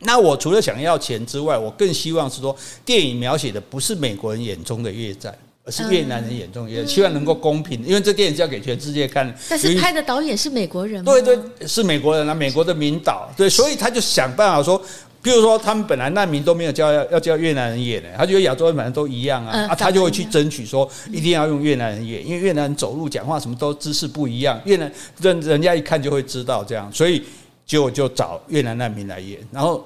[0.00, 5.32] 那我除了想要钱之外，我更希望是说电影描写的不是美国人眼中的越战。
[5.66, 9.34] 而是越南人眼中也希望能够公平，因为这电影是要给全世界看。
[9.48, 11.10] 但是拍的导演是美国人吗？
[11.10, 13.30] 对对，是美国人啊，美国的名导。
[13.34, 14.76] 对，所以他就想办法说，
[15.22, 27.22] 比如说他们本来难民都没有叫要要叫越南人演的，他觉得亚洲人反正都一样啊，啊，他就会去争取说一定要用越南人演，因为越南人走路、讲话什么都姿势不一样，越南人人家一看就会知道这样，所以
[27.64, 29.82] 就就找越南难民来演，然后。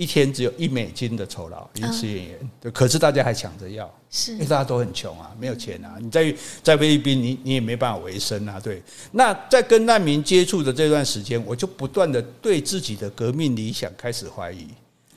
[0.00, 5.96] 一天只有一美金的酬劳，临时演员，对，可是大家还抢着要，是，因为大家都很穷啊，没有钱啊。
[6.00, 8.82] 你在在菲律宾，你你也没办法维生啊，对。
[9.12, 14.68] 那在跟难民接触的这段时间，我就不断的对自己的革命理想开始怀疑，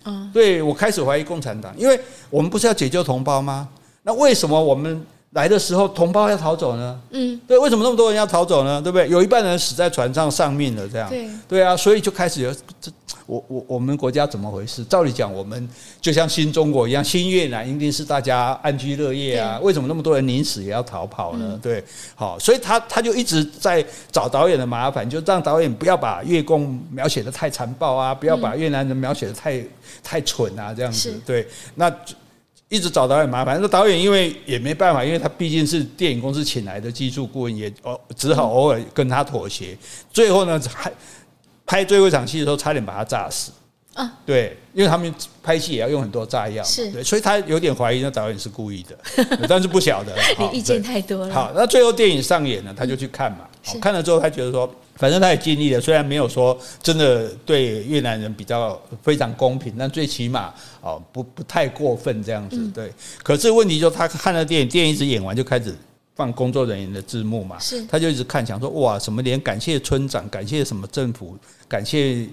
[0.03, 1.97] 嗯，对我开始怀疑共产党，因为
[2.29, 3.69] 我们不是要解救同胞吗？
[4.01, 7.01] 那为什么我们来的时候同胞要逃走呢？
[7.11, 8.81] 嗯，对，为什么那么多人要逃走呢？
[8.81, 9.07] 对不对？
[9.07, 12.91] 有一半人死在船上丧命了，这样，对，对啊，所以就开始有这。
[13.25, 14.83] 我我我们国家怎么回事？
[14.83, 15.69] 照理讲，我们
[16.01, 19.57] 就像新中国一样，新越南一定是大家安居乐业啊。
[19.61, 21.57] 为什么那么多人临死也要逃跑呢？
[21.61, 21.83] 对，
[22.15, 29.63] 好，所以他他就一直在找导演的麻烦，就让导演不要把越共描写的太残暴啊，不要把越南人描写的太
[30.03, 31.17] 太蠢啊，这样子。
[31.25, 31.89] 对，那
[32.67, 33.57] 一直找导演麻烦。
[33.61, 39.77] 那导演因为也没办法，因为他毕竟是电影公司请来的技术顾问，也哦只好偶尔跟他妥协。
[40.11, 40.91] 最后呢，还。
[41.73, 43.51] 拍最后一场戏的时候，差点把他炸死。
[43.95, 48.95] 啊，对，因为他们拍戏也要用很多炸药，是，对，所以他有点怀疑那导演是故意的，
[49.49, 50.15] 但是不晓得。
[50.37, 51.33] 你意见太多了。
[51.33, 53.47] 好，那最后电影上演了，他就去看嘛。
[53.81, 62.67] 看了之后，他觉得说，反正他也尽力了，虽然没有说真的对越南人比较非常公平，但最起码哦不不太过分这样子。
[62.69, 62.91] 对，
[63.23, 65.75] 可是问题就是他看了电影，电影一直演完就开始。
[66.15, 71.35] 放工作人员的字幕嘛，是，他就一直看，想说哇，什么连感谢村长、感谢什么政府、
[71.67, 72.27] 感谢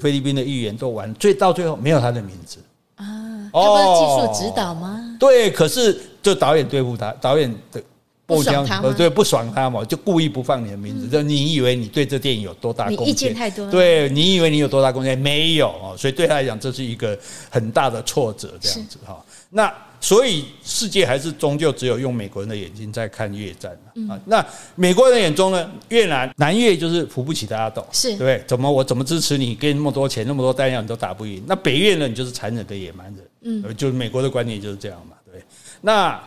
[0.00, 2.58] 菲律宾的议员都完，最到最后没有他的名字
[2.96, 3.50] 啊。
[3.52, 5.16] 他不是技术指导吗？
[5.18, 7.82] 对，可是就导演对付他，导演的
[8.26, 11.08] 不爽他，对，不爽他嘛，就故意不放你的名字。
[11.08, 13.06] 就你以为你对这电影有多大贡献？
[13.06, 13.70] 你意见太多。
[13.70, 15.18] 对，你以为你有多大贡献？
[15.18, 17.18] 没有哦，所以对他来讲，这是一个
[17.50, 19.22] 很大的挫折，这样子哈。
[19.54, 19.72] 那。
[20.00, 23.72] 所以世界还是终究只有用美国人的眼睛在看越战
[24.06, 24.20] 啊。
[24.26, 28.44] 那美国人眼中呢，越南南越就是扶不起的阿斗，是对不对？
[28.46, 31.42] 怎么我怎么支持你，给你那么多钱，那么多弹药，你都打不赢。
[31.46, 33.26] 那北越呢，你就是残忍的野蛮人。
[33.44, 35.16] 嗯，就是美国的观点就是这样嘛。
[35.32, 35.42] 对。
[35.80, 36.22] 那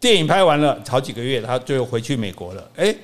[0.00, 2.70] 电影拍完了好几个月，他最后回去美国了。
[2.76, 2.96] 哎，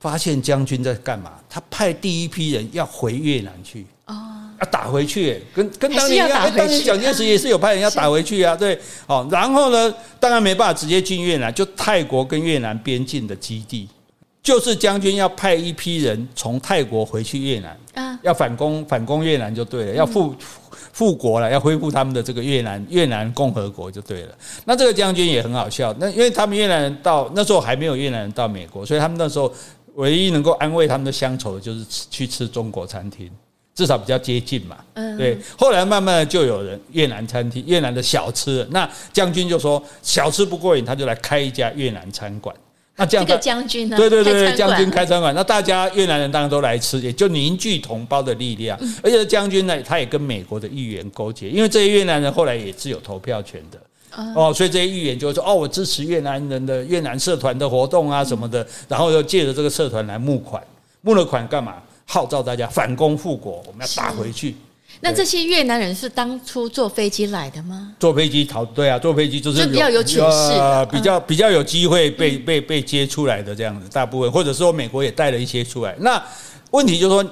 [0.00, 1.38] 发现将军在干嘛？
[1.48, 3.86] 他派第一批人要回越南去。
[4.06, 4.41] 哦。
[4.62, 6.40] 要打回去，跟跟当年一样。
[6.40, 13.88] 哎，当年蒋介石也是有派人要打回去啊，对，好，然后呢，当然没办法直接进越南，就泰国跟越南边境的基地，
[14.40, 20.32] 就是将军要派一批人从泰国回去越南，啊，要反攻反攻越南就对了，要复
[20.92, 24.34] 复国了，要恢复他们的这个越南越南共和国就对了。
[24.64, 29.52] 那这个将军也很好笑，那因为他们越南人到那时候还没有越南人到美国，所以他们那时候
[29.96, 33.28] 唯一能够安慰他们的乡愁的就是去吃中国餐厅。
[33.74, 34.76] 至少比较接近嘛，
[35.16, 35.38] 对。
[35.56, 42.54] 后来慢慢的就有人越南餐厅、越南的小吃，那将军就说小吃不过瘾，他就来开一家越南餐馆。
[42.94, 43.96] 那这样，这个将军呢？
[43.96, 48.78] 对对对，将军开餐馆，那大家越南人当然都来吃，也就凝聚同胞的力量。
[49.02, 53.80] 而且将军呢，他也跟美国的议员勾结，因为这些越南人后来也是有投票权的
[54.36, 60.62] 哦，所以这些议员就会说哦，我支持越南人的越南社团的活动啊什么的，然后又借着这个社团来募款，
[61.00, 61.76] 募了款干嘛？
[62.12, 64.54] 号召大家反攻复国，我们要打回去。
[65.00, 67.94] 那这些越南人是当初坐飞机来的吗？
[67.98, 75.96] 坐飞机逃，对啊，坐飞机就是就比较有权势、呃，比较比较有机会被被被接出来的这样子，大部分或者说美国也带了一些出来。
[76.00, 76.22] 那
[76.70, 77.30] 问题就是说，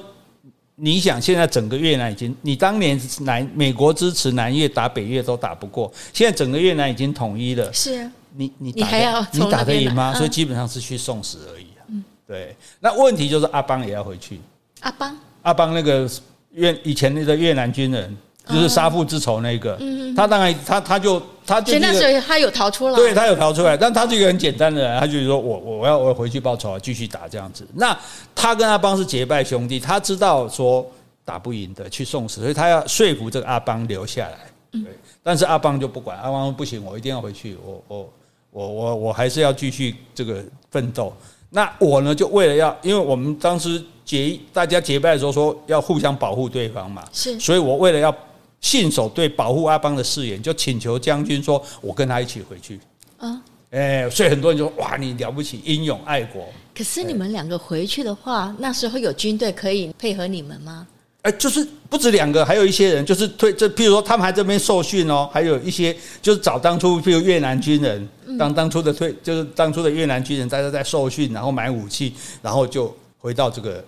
[0.77, 10.15] 你想现在整个越南已经，你当年南美国支持南越打北越都打不过，现在整个越南已经统一了，是啊，你你你还要你打得赢吗？
[10.15, 11.85] 所以基本上是去送死而已啊。
[11.89, 12.57] 嗯，对。
[12.81, 14.41] 那问题就是阿邦也要回去，
[14.81, 16.09] 阿邦阿邦那个。
[16.53, 18.17] 越以前那个越南军人，
[18.49, 19.79] 就是杀父之仇那个，
[20.17, 27.65] 他当然他他就他就那时候他有逃出来，对他有逃出来，但他是一个很简单的人，他就是说我我要我要回去报仇，继续打这样子。
[27.73, 27.97] 那
[28.35, 30.85] 他跟阿邦是结拜兄弟，他知道说
[31.25, 34.39] 打不赢的去送死，所以他要说服这个阿邦留下来。
[34.73, 34.83] 对，
[35.23, 38.13] 但是阿邦就不管，阿邦说不行，我一定要回去，我我
[38.51, 41.15] 我我我还是要继续这个奋斗。
[41.51, 48.15] 那我呢，就为了要，因为我们当时结大家结拜的时候说要互相保护对方嘛，是，所以我为了要
[48.61, 52.79] 信守对保护阿邦的誓言，就请求将军说，我跟他一起回去。
[53.19, 56.47] 啊，哎，所以很多人就说，哇，你了不起，英勇爱国。
[56.75, 60.87] 可是你们两个回去的话，那时候有军队可以配合你们吗？
[61.23, 73.85] 哎，就是不止两个，还有一些人就是退，这譬如说他们还这边受训哦，还有一些就是找当初譬如越南军人，当当初的退，就是当初的越南军人在这在受训，然后买武器，然后就回到这个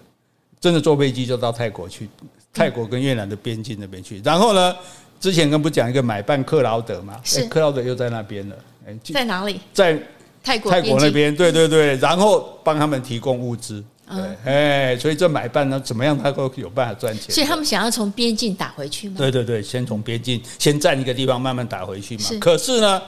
[0.60, 2.06] 真的坐飞机就到泰国去，
[2.52, 4.20] 泰国跟越南的边境那边去。
[4.22, 4.76] 然后呢，
[5.18, 9.58] 之前跟不讲一个买办克劳德嘛，是克劳德又在那边了，哎，在哪里？
[9.72, 9.98] 在
[10.44, 13.82] 泰国泰国那边，对对对，然后帮他们提供物资。
[14.16, 17.30] 对，哎，所以这买办呢，怎么样他都有办法赚钱。
[17.30, 19.14] 所以他们想要从边境打回去吗？
[19.18, 22.22] 对对对，先从边境先占一个地方，慢慢打回去嘛。
[22.22, 22.38] 是。
[22.38, 23.02] 可是呢，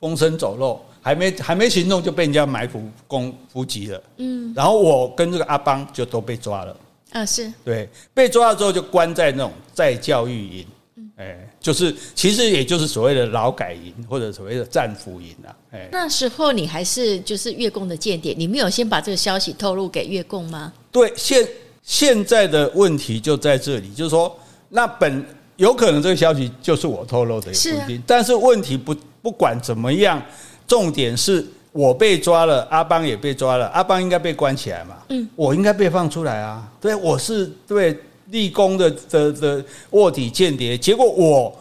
[0.00, 4.02] 风声走漏，还没还没行动就被人家埋伏攻伏击了。
[4.18, 4.52] 嗯。
[4.54, 6.76] 然后我跟这个阿邦就都被抓了。
[7.12, 7.52] 啊，是。
[7.64, 10.66] 对，被抓了之后就关在那种再教育营。
[10.96, 15.54] 嗯哎，就是其实也就是所谓的劳改营或者所谓的战俘营啊。
[15.70, 20.72] 哎，那时候你还是就是越共的间谍，你没有先把这个消息透露给越共吗？
[20.90, 21.48] 对，现
[21.82, 24.36] 现在的问题就在这里，就是说，
[24.70, 25.24] 那本
[25.56, 28.02] 有可能这个消息就是我透露的，也不一定。
[28.04, 30.20] 但是问题不不管怎么样，
[30.66, 34.96] 重点是我被抓了，阿邦也被抓了，阿邦应该被关起来嘛？
[35.10, 36.68] 嗯，我应该被放出来啊？
[36.80, 37.96] 对，我是对。
[38.30, 41.56] 立功的的的卧底间谍，结果我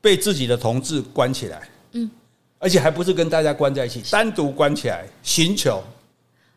[0.00, 2.10] 被自己的同志关起来，嗯，
[2.58, 5.82] 而且还不是跟大家关在一起，单独关起来，寻求。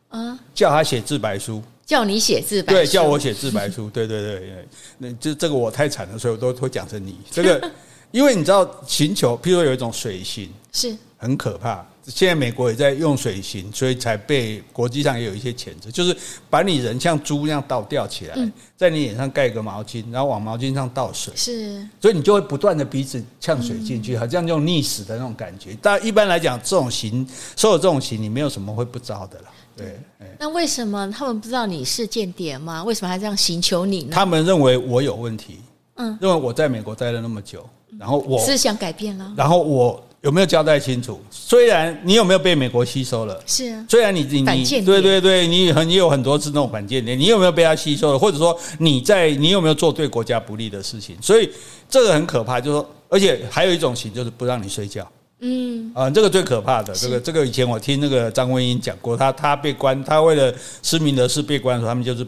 [0.10, 7.18] 啊，叫他写自白书，叫你写自白书，对，叫我写自白书， 对对对，那这这个我太惨了，所以我都会讲成你。
[7.32, 7.72] 这个，
[8.12, 10.94] 因为你知道寻求，譬如说有一种水刑，是。
[11.18, 11.88] 很可怕。
[12.14, 16.16] 现在美国也在用水刑，所以才被国际上也有一些谴责，就是
[16.50, 18.36] 把你人像猪那样倒吊起来，
[18.76, 25.76] 在你脸上盖个毛巾，然后往毛巾上倒水，是，所以你就会不断的鼻子呛水进去，好像就溺死的那种感觉。
[25.82, 29.46] 但一般来讲，这种刑受了这种刑，你没有什么会不招的了。
[29.76, 30.00] 对，
[30.38, 32.84] 那为什么他们不知道你是间谍吗？
[32.84, 34.10] 为什么还这样刑求你呢？
[34.12, 35.62] 他们认为我有问题，
[35.96, 37.66] 嗯，认为我在美国待了那么久，
[37.98, 40.04] 然后我思想改变了，然后我。
[40.22, 41.20] 有没有交代清楚？
[41.32, 43.42] 虽然你有没有被美国吸收了？
[43.48, 43.84] 是啊。
[43.90, 48.20] 虽然你你你对对对，你很你有很多次那种反间谍，你有没有被他吸收了？
[48.20, 51.18] 或者说你在你有没有做对国家不利的事情？
[51.20, 51.50] 所以
[51.90, 55.12] 这个很可怕，就是说，而且还有一种刑就是不让你睡觉。
[55.40, 60.54] 嗯啊，这个最可怕的，这个这个以前我听那个张文英讲过，他他被关，他为了
[60.84, 62.24] 施明的事被关的时候，他们就是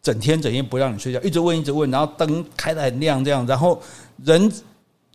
[0.00, 3.78] 整天整夜不让你睡觉，一直问一直问，然后灯开的很亮这样，然后
[4.24, 4.50] 人。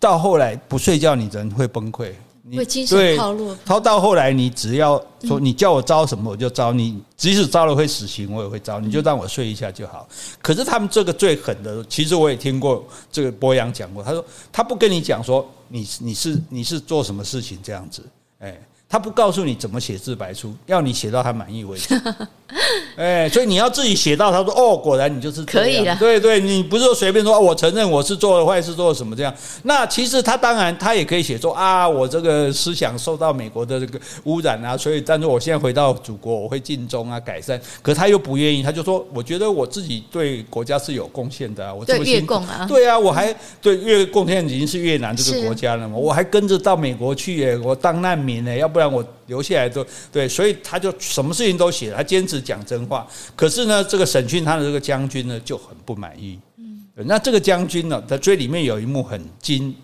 [0.03, 2.11] 到后来不睡觉，你人会崩溃，
[2.41, 3.57] 你会精神耗弱。
[3.65, 8.81] 他到后来，你只要说你叫我招什么，我就招你，即使招了会死刑，我也会招。
[8.81, 10.05] 你就让我睡一下就好。
[10.41, 18.03] 可是他们这个最狠的，其实我也听过这个博洋讲过，他说他不跟你讲说你你是你是做什么事情这样子，
[18.39, 18.59] 哎。
[18.89, 21.99] 他不告诉你怎么写字白书，要你写到他满意为止。
[22.95, 25.43] 哎，所以你要自己写到他说哦，果然你就是。
[25.45, 25.95] 可以了。
[25.99, 29.33] 对对，你不是说随便说，我承认我是做了坏事，做了什么这样。
[29.63, 37.59] 那其实他当然他也可以写说啊，我这个思想受到美国的这个污染啊，所以但是我现在回到祖国，我会尽忠啊，改善。
[37.81, 42.35] 可他又不愿意，他就说，我觉得我自己对国家是有贡献的啊，我这么辛苦。
[42.35, 42.65] 对啊。
[42.67, 48.91] 对啊，我还对越贡献已经是越南这个国家了嘛，我还跟着到美国去耶，我当难民呢，要不然。
[48.91, 53.07] 我留下来都对，所以他就什么事情都写，他坚持讲真话。
[53.35, 56.39] 可是呢，这个审讯他的这个将军呢就很不满意。
[56.57, 59.75] 嗯，那这个将军呢，他最里面有一幕很惊，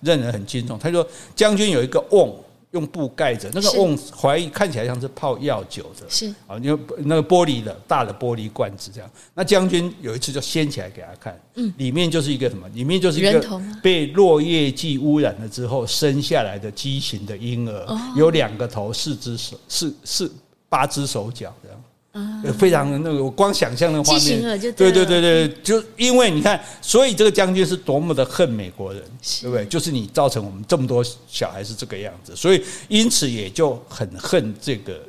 [0.00, 0.78] 让人很惊悚。
[0.78, 2.32] 他说，将军有一个瓮，
[2.72, 9.10] 用布盖着，那个瓮怀疑看起来像是泡药酒的，是啊，因为那个玻璃的大的玻璃罐子这样。
[9.34, 12.68] 那将军有一次就掀起来给他看，嗯，里面就是一个什么？
[12.70, 17.86] 里面就是一个被落叶剂污染了之后生下来的畸形的婴儿，
[18.16, 20.34] 有两个头，四只手，四四
[20.68, 21.82] 八只手脚这样。
[22.12, 24.42] 啊，非常的那个，我光想象那个画面，
[24.76, 29.02] 对对对对，就因为你看，所以这个将军是多么的恨美国人，
[29.40, 29.64] 对不对？
[29.64, 35.00] 就是你造成我们这么多小孩是这个样子，所以因此也就很恨这个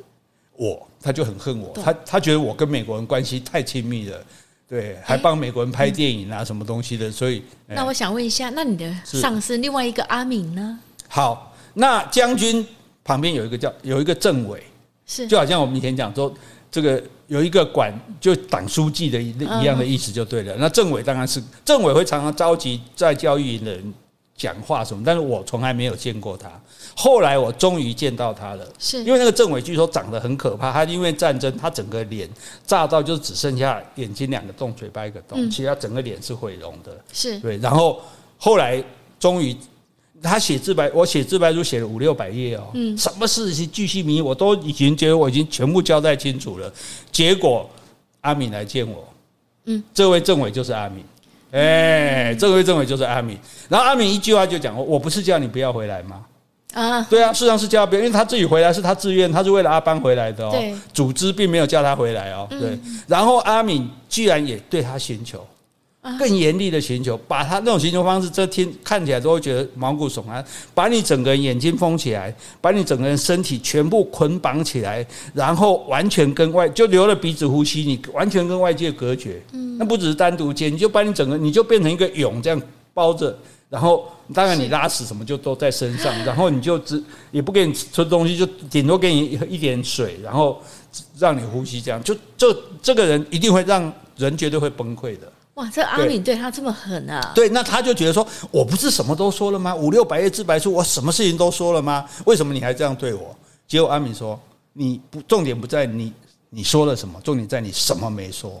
[0.56, 4.18] 我，他就很恨我，他他觉得我跟美国人关系太亲密了，
[4.66, 7.42] 对，还帮美国人拍电影啊，什么东西的，所以。
[7.66, 10.78] 那我想问一下，那你的上司另外一个阿敏呢？
[11.08, 12.66] 好，那将军
[13.04, 14.62] 旁边有一个叫有一个政委，
[15.04, 15.28] 是。
[15.28, 16.34] 就好像我们以前讲说。
[16.74, 20.56] 这个有一个管就党书记的一一样的意思就对了。
[20.58, 23.94] 那政委当然是政委会常常召集在教育营的人
[24.36, 26.50] 讲话什么，但是我从来没有见过他。
[26.96, 32.28] 后来我终于见到他了，是因为那个政委据说长得很可怕，他因为战争，他整个脸
[32.66, 37.00] 炸到就只剩下眼睛两个洞，嘴巴一个洞，其他整个脸是毁容的。
[37.12, 38.02] 是对，然后
[38.36, 38.82] 后来
[39.20, 39.56] 终于。
[40.22, 46.72] 他写自白，我写自白书写了五六百页哦，嗯，什么事情巨细靡遗，我都已经觉得我已经全部交代清楚了。
[47.12, 47.68] 结果
[48.22, 49.06] 阿敏来见我，
[49.66, 51.04] 嗯，这位政委就是阿敏，
[51.50, 53.38] 哎，这位政委就是阿敏。
[53.68, 56.24] 然后阿敏一句话就讲：我不是叫你不要回来吗？
[56.72, 62.78] 啊，对啊，事实上是叫他不要，因为他自己回来是他自愿，他是为了阿班回来的哦，对，组织并没有叫他回来哦，对。
[63.06, 65.46] 然后阿敏居然也对他寻求。
[66.18, 70.44] 更严厉的寻求，把他那种寻求方式，这听看起来都会觉得毛骨悚然。
[70.74, 79.42] 把你整个人眼睛封起来，把你整个人身体全部捆绑起来，然后完全跟外就留了鼻子呼吸，你完全跟外界隔绝。
[79.52, 82.60] 嗯，那不只是单独接，你就把你整个你就变成一个蛹这样
[82.92, 83.34] 包着，
[83.70, 90.60] 然后当然你拉屎什么就都在身上，然后你就只也不给你吃东西，就顶多给你一点水，然后
[91.18, 95.32] 让你呼吸，这样就这这个人一定会让人绝对会崩溃的。
[95.54, 97.32] 哇，这阿敏对他这么狠啊？
[97.34, 99.74] 对，那他就觉得说，我不是什么都说了吗？
[99.74, 102.04] 五六百页自白书，我什么事情都说了吗？
[102.26, 103.34] 为什么你还这样对我？
[103.68, 104.38] 结果阿敏说，
[104.72, 106.12] 你不重点不在你
[106.50, 108.60] 你说了什么，重点在你什么没说。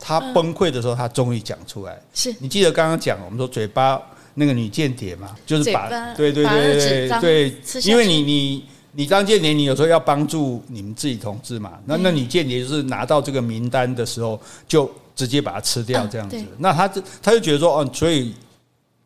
[0.00, 1.98] 他崩溃的时候，他终于讲出来。
[2.12, 4.02] 是你记得刚刚讲我们说嘴巴
[4.34, 5.34] 那个女间谍嘛？
[5.46, 11.72] 就是把对对对对对，因为你你你当间谍，你有时候要帮助你们自己同志嘛。
[11.84, 14.90] 那那女间谍就是拿到这个名单的时候就。
[15.16, 18.34] 直接把它吃掉，这样子，那他就他就觉得说，哦，所以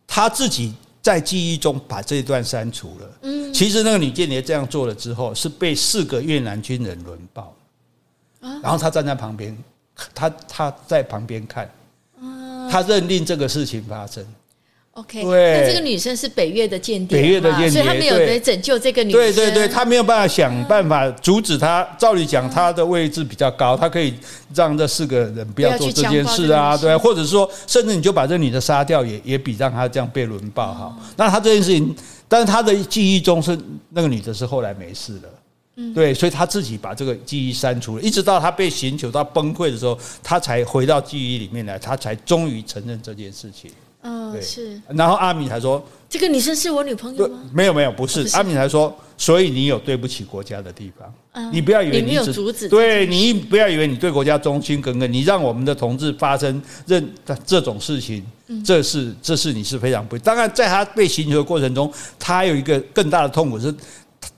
[0.07, 0.72] 他自己
[1.03, 3.11] 在记忆中把这一段删除了。
[3.20, 7.55] 嗯，其实那个女间谍这样做了之后，是被四个越南军人轮爆，
[8.41, 9.55] 然后他站在旁边，
[10.14, 11.70] 他他在旁边看，
[12.70, 14.24] 他认定这个事情发生。
[14.93, 19.20] OK，对，那这个女生是北越的间谍，北越的间谍，所以他没有来拯救这个女生。
[19.20, 21.86] 对对对，他没有办法想办法阻止他。
[21.97, 24.12] 照理讲，他的位置比较高，他可以
[24.53, 30.99] 让这四个人不要做这件事啊，对，或者说，甚至你就把这女的杀掉，也也比让她这样被轮爆好。
[31.16, 31.95] 那他这件事情，
[32.26, 33.57] 但是他的记忆中是
[33.91, 35.28] 那个女的是后来没事了，
[35.76, 43.70] 嗯，对，所以他自己把这个记忆删除了，一直到他被寻求到崩溃的时候，他才回到记忆里面来，他才终于承认这件事情。
[44.03, 44.80] 嗯，对是。
[44.88, 48.26] 然后阿敏还说：“这个女生是我女朋友吗？”没有，没有，不是。
[48.36, 51.12] 阿敏还说：“所以你有对不起国家的地方。
[51.32, 57.07] 嗯，你不要以为你，有阻止，对你不要以为你对国家忠心耿耿，你让我们的同志发生认
[57.44, 58.24] 这种事情，
[58.64, 60.16] 这是这是你是非常不。
[60.18, 63.74] 当然，在他被刑求的过程中，他有一个更大的痛苦是，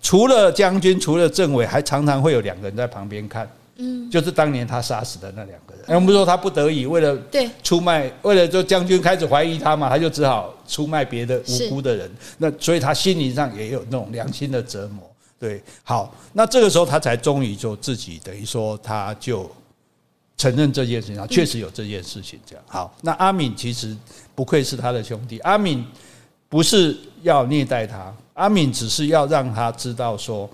[0.00, 3.46] 除了将军，除了政委，还常常会有两个人在旁边看。”
[3.80, 5.96] 嗯，就是当年他杀死的那两个人。
[5.96, 12.10] 我们说他不得已为了对出卖，为了就将军开始怀疑他嘛，他就只好出卖别的无辜的人。
[12.38, 15.10] 那所以他心灵上也有那种良心的折磨。
[15.38, 19.50] 对，好，那这个时候他才终于就自己等于说他就
[20.36, 22.38] 承认这件事情，确实有这件事情。
[22.44, 23.96] 这样好，那阿敏其实
[24.34, 25.38] 不愧是他的兄弟。
[25.38, 25.82] 阿敏
[26.48, 30.48] 不是要虐待他，阿敏只是要让他知道说。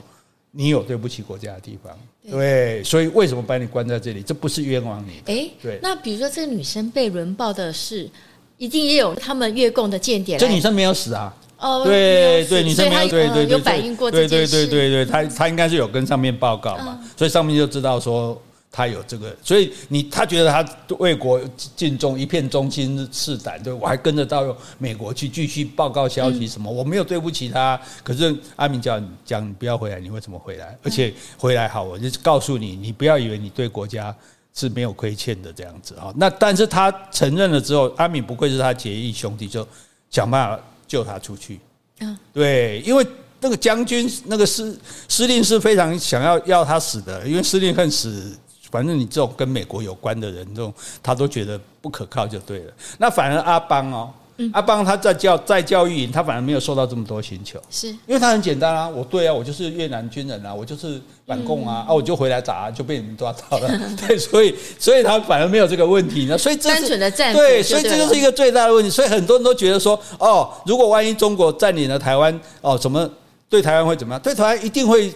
[0.56, 1.94] 你有对不起国家的地方，
[2.30, 4.22] 对，所以为什么把你关在这里？
[4.22, 5.20] 这不是冤枉你。
[5.26, 5.78] 哎，对。
[5.82, 8.08] 那比如说，这个女生被轮爆的事，
[8.56, 10.38] 一定也有他们越共的间谍。
[10.38, 11.34] 这女生没有死啊。
[11.58, 14.10] 哦，对对，女生没有，对对有反映过。
[14.10, 18.40] 对对对对对，她她应该是有跟上面报告嘛，所以上面就知道说。
[18.76, 20.62] 他有这个，所以你他觉得他
[20.98, 21.40] 为国
[21.74, 27.80] 尽忠，一片忠心赤胆，对，我还跟着到美国去继续报告消息什么，我没有对不起他。
[28.04, 30.76] 可是阿敏叫你讲，你不要回来，你为什么回来？
[30.82, 34.14] 而且回来好，我就告诉你，你不要以为你对国家
[34.52, 36.12] 是没有亏欠的这样子哈。
[36.14, 39.66] 那但是他承认了之后，阿敏不愧是他结义兄弟，就
[40.10, 41.58] 想办法救他出去。
[42.00, 43.06] 嗯，对，因为
[43.40, 48.36] 那个将军那个司司令是非常想要要他死的，因为司令恨死，
[48.76, 50.72] 反正你这种跟美国有关的人，这种
[51.02, 52.72] 他都觉得不可靠就对了。
[52.98, 54.10] 那反而阿邦哦。
[54.38, 73.10] 嗯、阿邦他在教在教育营，他反而没有受到这么多刑求，是因为他很简单啊，我对啊，我就是越南军人啊，我就是反共啊，嗯、啊，我就回来打，就被你们抓到了， 对，所以所以他反而没有这个问题呢，所以这是单纯的战对，所以这就是一个最大的问题，所以很多人都觉得说，哦，如果万一中国占领了台湾，哦，怎么
[73.48, 74.20] 对台湾会怎么样？
[74.20, 75.10] 对台湾一定会。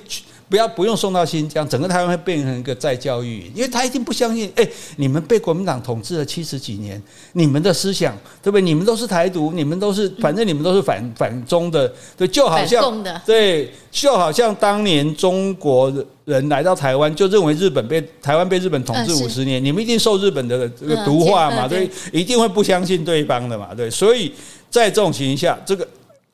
[0.51, 4.51] 不要不用送到新疆，整个台湾会变成一个再教育，因为他一定不相信。
[4.57, 7.01] 哎、欸，你们被国民党统治了七十几年，
[7.35, 8.61] 你们的思想对不对？
[8.61, 15.93] 你们都是台独，你们都是反正你们都是反反中的，对，就好像对，就好像当年中国
[16.25, 24.33] 人来到台湾，就认为日本被台湾被日本统治五十年，你们一定受日本的这个毒化嘛，对，一定会不相信对方的嘛，对，所以
[24.69, 25.87] 在这种情形下，这个。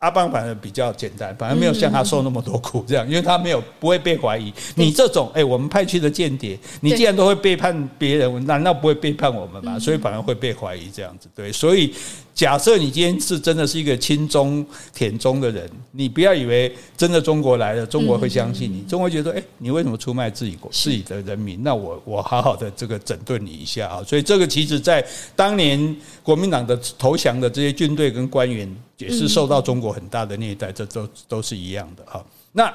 [0.07, 4.53] 阿邦反而比较简单，反而没有像他受那么多苦这样，因为他没有不会被怀疑。
[4.77, 9.77] 你这种哎，我们派去的间谍，你既然都会背叛别人，难道不会背叛我们吗？
[9.81, 11.29] 所以反而会被怀疑这样子。
[11.35, 11.93] 对，所以
[12.33, 18.83] 假设你今天是真的是一个亲中舔中的人，你不要以为真的中国来了，中国会相信你。
[18.83, 21.61] 中国觉得哎，你为什么出卖自己国自己的人民？
[21.65, 24.05] 那我我好好的这个整顿你一下啊。
[24.07, 25.05] 所以这个其实在
[25.35, 25.97] 当年
[26.27, 28.69] 国民党的投降的这些军队跟官员。
[28.99, 32.25] 也是受到中国很大的虐待，这都都是一样的哈。
[32.53, 32.73] 那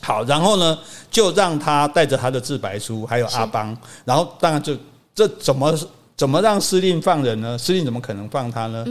[0.00, 0.78] 好，然后呢，
[1.10, 3.76] 就让他带着他的自白书，还有阿邦，
[4.06, 4.74] 然后当然就
[5.14, 5.78] 这怎么
[6.16, 7.58] 怎么让司令放人呢？
[7.58, 8.82] 司令怎么可能放他呢？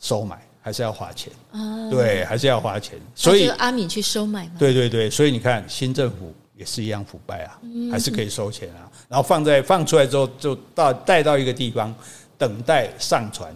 [0.00, 1.88] 收买还是要花钱啊？
[1.88, 2.98] 对，还是要花钱。
[3.14, 4.54] 所以阿敏去收买嘛？
[4.58, 7.56] 对对对，所以你看新政府也是一样腐败啊，
[7.92, 8.90] 还是可以收钱啊。
[9.08, 11.94] 然后放在放出来之后，就到带到一个地方，
[12.38, 13.54] 等待上船，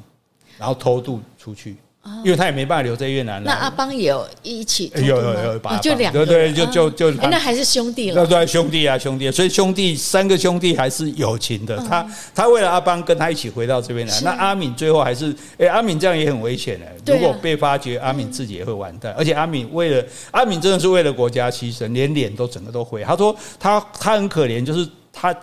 [0.59, 1.77] 然后偷渡出去。
[2.25, 3.51] 因为他也没办法留在越南了。
[3.51, 8.27] 那阿邦也有一起，有有有，就两个，对对，就就就，那还是兄弟了。
[8.27, 11.77] 对对，兄弟啊兄弟，所以兄弟三个兄弟还是友情的。
[11.87, 16.97] 他他为了阿邦跟他一起回到这边来，那阿敏最后还是，哎，阿敏这样也很危险哎。
[17.05, 19.13] 如果被发觉，阿敏自己也会完蛋。
[19.19, 23.03] 而且阿敏为了阿敏真的是为了国家牺牲，连脸都整个都毁。
[23.05, 25.35] 他说他他很可怜，就是他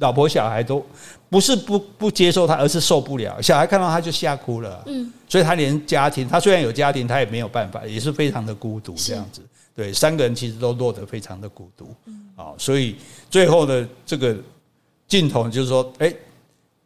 [0.00, 0.84] 老婆小孩都。
[1.34, 3.42] 不是不不接受他，而是受不了。
[3.42, 9.42] 小孩看到他就吓哭了，嗯，所以他连家庭，他虽然有家庭，他也没有办法，也是非常的孤独这样子。
[9.74, 12.94] 对，三个人其实都落得非常的孤独，嗯，啊，所以
[13.28, 14.36] 最后的这个
[15.08, 16.14] 镜头就是说，哎，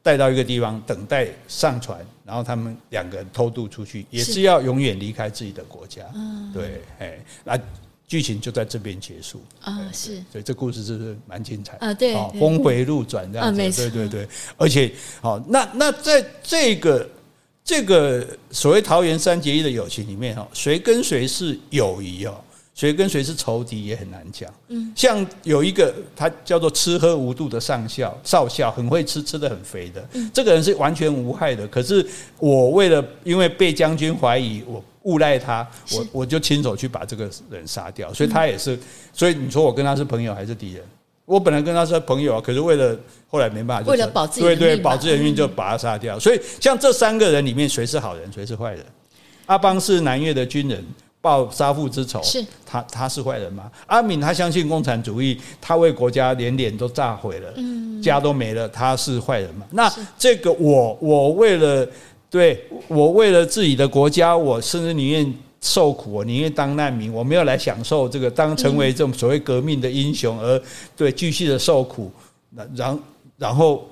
[0.02, 6.00] 带到一个地方等待上船，然后他们两个人偷渡出去，也是要永远离开自己的国家。
[6.14, 7.60] 嗯，对，哎，那。
[8.08, 11.92] 剧情就在这边结束啊，是，所以这故事是不是蛮精彩啊？
[11.92, 14.90] 对，峰回路转这样子，对对对，而且
[15.20, 17.06] 好，那那在这个
[17.62, 22.34] 这个所谓桃园三结义的友情里面哈，谁跟谁是友谊哦？
[22.74, 24.50] 谁跟谁是仇敌也很难讲。
[24.68, 31.68] 嗯，像有一个他叫做吃喝无度的上校少校，很会吃，吃得很肥的，这个人是完全无害的。
[31.68, 32.06] 可是
[32.38, 34.82] 我为了因为被将军怀疑我。
[35.02, 38.78] 误赖他，我我就亲手去把这个人杀掉，所以他也是，
[39.12, 40.82] 所以你说我跟他是朋友还是敌人？
[41.24, 46.18] 我本来跟他是朋友啊，可是为了后来没办法，为了保自己，对对，保自己的命就把他杀掉。
[46.18, 48.84] 所以像这三个人里面，谁是好人，谁是坏人？
[49.44, 50.82] 阿邦是南越的军人，
[51.20, 53.70] 报杀父之仇，是他他是坏人吗？
[53.86, 57.52] 阿敏他相信共产主义，他为国家连脸都炸毁了，
[58.02, 59.66] 家都没了，他是坏人吗？
[59.70, 61.86] 那这个我我为了。
[62.30, 70.62] 对，我为了自己的国家，我甚至宁愿受苦，我宁愿当难民，我没有来享受这个当成为这种所谓革命的英雄，而
[70.96, 72.12] 对继续的受苦。
[72.74, 72.98] 然
[73.38, 73.88] 然后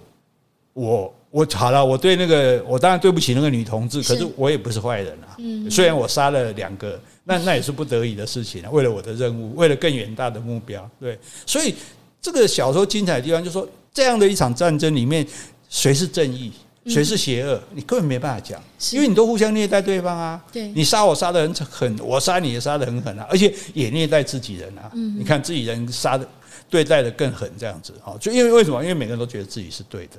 [0.73, 5.37] 我我好了，我对那个我当然对不起那个女同志，可是我也不是坏人啊。
[5.71, 8.71] 虽然我杀了两个，那那也是不得已的事情啊。
[8.71, 11.19] 为了我的任务，为了更远大的目标，对。
[11.47, 11.75] 所以
[12.21, 15.27] 这个小说精彩的地方，就是说这样的一场战争里面，
[15.69, 16.53] 谁是正义？
[16.89, 17.61] 谁是邪恶？
[17.75, 18.63] 你根本没办法讲，
[18.93, 20.43] 因为你都互相虐待对方啊。
[20.53, 24.91] 对，你杀我杀的很狠，我杀你也杀的很狠啊，而且也虐待自己人啊。
[24.93, 26.27] 你看自己人杀的
[26.71, 28.17] 对待的更狠，这样子哈。
[28.21, 28.81] 就因为为什么？
[28.83, 30.17] 因为每个人都觉得自己是对的。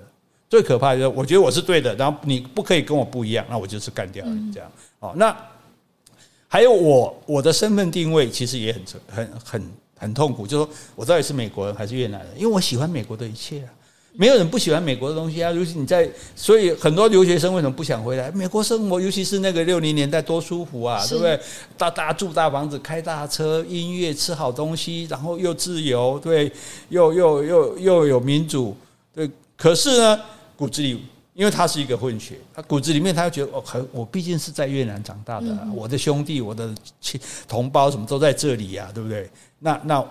[0.50, 4.72] 最可怕的就是我觉得我是对的，然后你不可以跟我不一样，那我就是干掉你这样。
[5.00, 5.36] 哦，那
[6.48, 12.30] 还有我我的身份定位其实也很很很很痛苦，就是说我到底是美国人还是越南人？
[12.38, 13.70] 因为我喜欢美国的一切啊。
[14.20, 18.32] 没有人不喜欢美国的东西啊，尤其你在，所以很多留学生为什么不想回来？
[18.32, 21.40] 美国生活，尤其是那个六零年代多舒服啊，对不对？
[21.78, 26.52] 大大住大房子，开大车，音乐，吃好东西，然后又自由，对，
[26.90, 28.76] 又又又又有民主，
[29.14, 29.30] 对。
[29.56, 30.20] 可是呢，
[30.56, 31.00] 骨子里
[31.36, 39.30] 因为他是一个混血，他骨子里面他就觉得，我我毕竟是在越南长大的，啊，我的兄弟、我的亲同胞什么都在这里呀，对不对？
[39.60, 40.04] 那那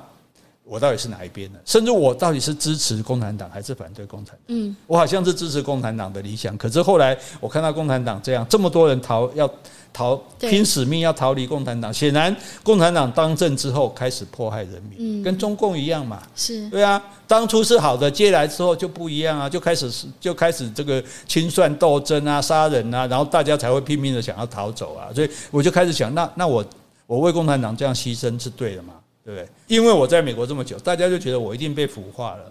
[0.68, 1.60] 我到底是哪一边的？
[1.64, 4.40] 甚至我到底是支持共产党还是反对共产党？
[4.48, 9.50] 嗯，我好像是支持共产党的理想，可是后来我看到共产党这样，这么多人逃要。
[9.92, 16.22] 逃拼死命要逃离共产党，显然共产党当政之后开始迫害人民，跟中共一样嘛。
[16.34, 19.90] 是对啊，当初是好的，接来之后就不一样啊，就开始
[20.20, 25.08] 就开始这个清算斗争啊，杀人啊，然后大家才会拼命的想要逃走啊。
[25.14, 26.62] 所以我就开始想，那那我
[27.06, 28.92] 我为共产党这样牺牲是对的嘛？
[29.26, 29.48] 对不对？
[29.66, 32.44] 因为我在美国这么久，大家就觉得我一定被腐化了。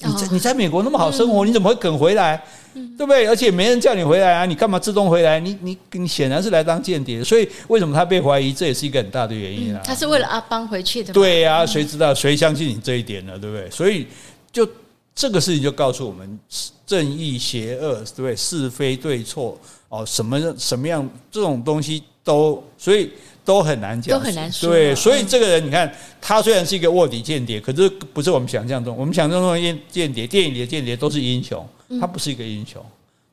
[0.00, 2.40] 你在你在美国那么好生活，你怎么会肯回来？
[2.74, 3.26] 对不对？
[3.26, 5.38] 而且没人叫你回来啊，你干嘛自动回来？
[5.38, 8.52] 你你你显然是来当间谍，所以为什么他被怀疑？
[8.52, 9.80] 这也是一个很大的原因啊。
[9.84, 11.12] 他是为了阿邦回去的。
[11.12, 13.38] 对呀，谁知道谁相信你这一点呢？
[13.38, 13.70] 对不对？
[13.70, 14.06] 所以
[14.52, 14.68] 就
[15.14, 16.38] 这个事情就告诉我们，
[16.84, 18.36] 正义邪恶，对不对？
[18.36, 19.58] 是非对错
[19.88, 23.10] 哦，什么什么样这种东西都所以。
[23.48, 24.68] 都很难讲，都很难说。
[24.68, 25.90] 对，所以这个人，你看，
[26.20, 28.94] 他虽然是一个卧底间谍，可是不是我们想象中。
[28.94, 31.66] 我们想象中的间间谍，电影里的间谍都是英雄，
[31.98, 32.84] 他不是一个英雄，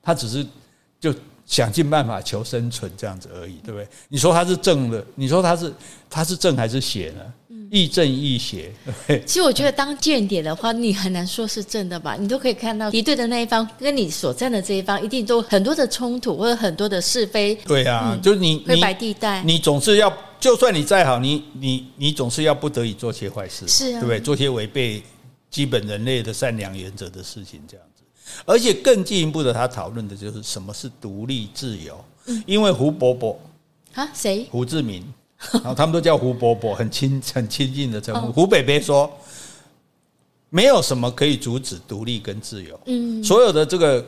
[0.01, 0.47] 他只是
[1.01, 1.13] 就
[1.45, 3.86] 想尽办法求生存这样子而已，对不对？
[4.07, 5.74] 你说他是正的，你说他是
[6.09, 7.34] 他是正还是邪呢？
[7.72, 8.72] 亦正亦邪。
[9.26, 12.16] 其实我觉得当间谍的话，你很难说是正的吧？
[12.20, 17.55] 你都可以看到敌对的那一方跟你所站的这一方，一定都很多的冲突或者很多的是非。
[17.55, 24.20] 对啊，嗯、就是你灰白地带，你总是要，就算你再好，你你你总是要不得已做些坏事，是啊，对不对？
[24.20, 25.01] 做些违背
[25.49, 28.03] 基本人类的善良原则的事情，这样子。
[28.45, 32.03] 而且更进一步的，他讨论的就是什么是独立自由。
[32.28, 33.39] 嗯、因为胡伯伯
[33.93, 34.47] 啊，谁？
[34.49, 35.03] 胡志明。
[35.54, 38.32] 然后他们都叫胡伯伯，很亲很亲近的称呼。
[38.32, 39.12] 胡北北说
[40.50, 42.80] ：“没有什么可以阻止独立跟自由。
[42.86, 44.06] 嗯，所有的这个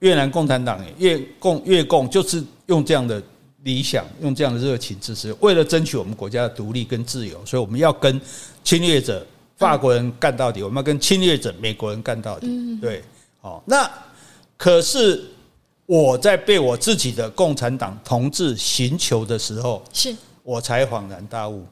[0.00, 3.22] 越南共产党、越共越共，就是用这样的
[3.62, 8.20] 理想，用这样的热情支持，为了争取我们国家的独立跟自由，所以我们要跟
[8.64, 9.26] 侵略者
[9.56, 12.78] 法国人干到底，我们要跟侵略者美国人干到底。
[12.80, 13.02] 对，
[13.40, 13.90] 哦，那
[14.56, 15.24] 可是。”
[15.90, 21.64] 我在被我自己的共产党同志寻求的时候，是我才恍然大悟。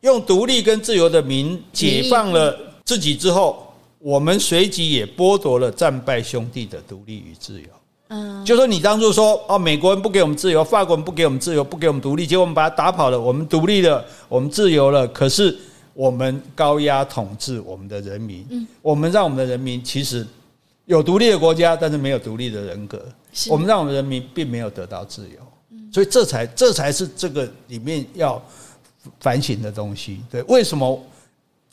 [0.00, 7.68] 用独立跟自由的名解放了自己之后，我们随即也剥夺了战败兄弟的独立与自由。
[8.08, 15.06] 嗯，就说你当初说哦，美国人不给我们自由，法国人不给我们自由，不给我们独立，结果我们把他打跑了，我们独立了，我们自由了。
[15.08, 15.56] 可是
[15.92, 20.26] 我们高压统治我们的人民，我们让我们的人民其实
[20.86, 23.00] 有独立的国家，但是没有独立的人格。
[23.48, 25.38] 我们让我们人民并没有得到自由，
[25.92, 28.40] 所以这才这才是这个里面要
[29.20, 30.20] 反省的东西。
[30.30, 31.02] 对，为什么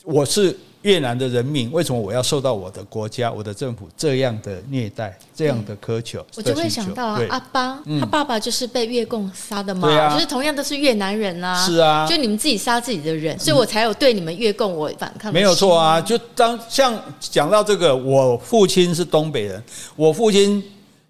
[0.04, 1.70] 我是越南的人民？
[1.70, 6.24] 为什么我要受到我的国家、我的政府这样的虐待、这样的苛求？
[6.36, 15.32] 我就会想到啊，阿邦他爸爸就是被越共杀的嘛，就是同样都是越南人啊，是啊，就你们自己杀自己的人，所以我才有对你们越共我反抗。
[15.32, 19.62] 没有错啊，就当像讲到这个，我父亲是东北人，
[19.94, 20.62] 我父亲。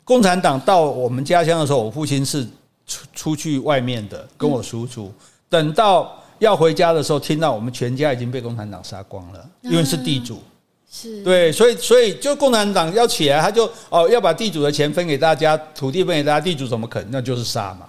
[0.05, 2.43] 共产党到我们家乡的时候，我父亲是
[2.89, 5.12] 出出去外面的，跟我叔叔。
[5.49, 10.43] 等到要回家的时候，听到我们全家已经被共产党杀光了，因为是地主，
[10.91, 17.07] 是对，所以所以就共产党要起来，他就哦要把地主的钱分给大家，土地分给大家，地主怎么肯？
[17.11, 17.89] 那就是杀嘛。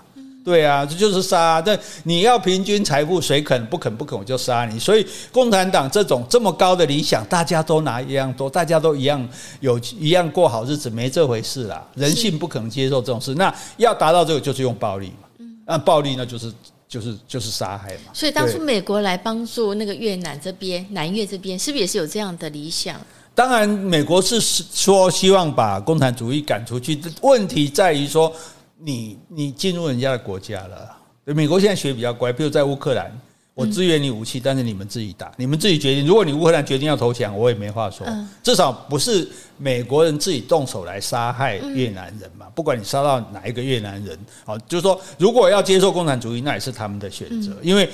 [0.49, 1.61] 对啊，这就是杀。
[1.61, 4.79] 但你要平均财富，谁肯不肯不肯，我就杀你。
[4.79, 9.29] 所以共产党这种这么高的理想，大家都拿一样多，大家都一样
[9.59, 11.85] 有一样过好日子，没这回事啦。
[11.93, 13.35] 人性不可能接受这种事。
[13.35, 15.45] 那要达到这个，就是用暴力嘛。
[15.67, 16.51] 那暴力呢，就是
[16.87, 18.11] 就是就是杀害嘛。
[18.11, 22.99] 所以当初美国来帮助那个越南这边，南越这边，是不是也是有这样的理想？
[23.35, 26.99] 当然，美国是说希望把共产主义赶出去。
[27.21, 28.33] 问题在于说。
[28.81, 33.11] 你你进入人家的国家了，美国现在学比较乖，比如在乌克兰，
[33.59, 36.07] 我支援你武器，但是你们自己打，你们自己决定。
[36.07, 38.07] 如果你乌克兰决定要投降，我也没话说。
[38.41, 42.45] 至少不是美国人自己动手来杀害越南人嘛。
[42.55, 47.51] 不管你杀到哪一个越南人，好，就是说，如果要接受共产主义，那也是他们的选择。
[47.61, 47.89] 因为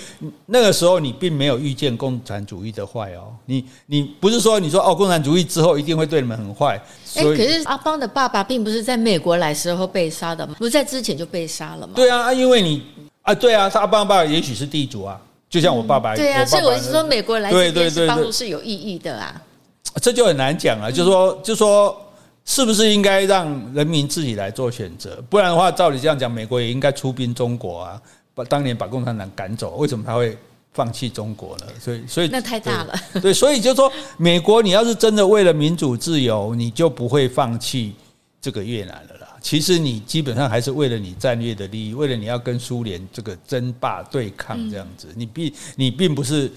[0.45, 3.33] 那个时候你并没有预见共产主义的坏哦。
[3.47, 6.79] 你你不是说你说哦，共产主义之后一定会对你们很坏。
[7.15, 10.55] 哎，可是阿邦的爸爸并不是在美国来时候被杀的吗？
[10.59, 11.93] 不是在之前就被杀了吗？
[11.95, 12.83] 对啊，因为你
[13.21, 15.19] 啊，对啊，他阿邦爸爸也许是地主啊，
[15.55, 16.15] 就像我爸爸。
[16.15, 19.41] 对啊，所以我是说，美国来这边是帮助是有意义的啊。
[20.01, 21.97] 这就很难讲了，就是说，就是说，
[22.43, 25.23] 是不是应该让人民自己来做选择？
[25.29, 28.01] 不然的话，照你这样讲，美国也应该出兵中国啊，
[28.33, 29.75] 把当年把共产党赶走。
[29.77, 30.37] 为什么他会？
[30.75, 32.93] 放弃中国呢，所以所以那太大了。
[33.21, 37.95] 对，所以就说美国，你要是真的为了民主自由，你就不会放弃
[38.41, 39.24] 这个越南了啦。
[39.45, 46.51] 其实你基本上还是为了你战略的利益，为了你要跟苏联这个争霸对抗这样子，你并你并不是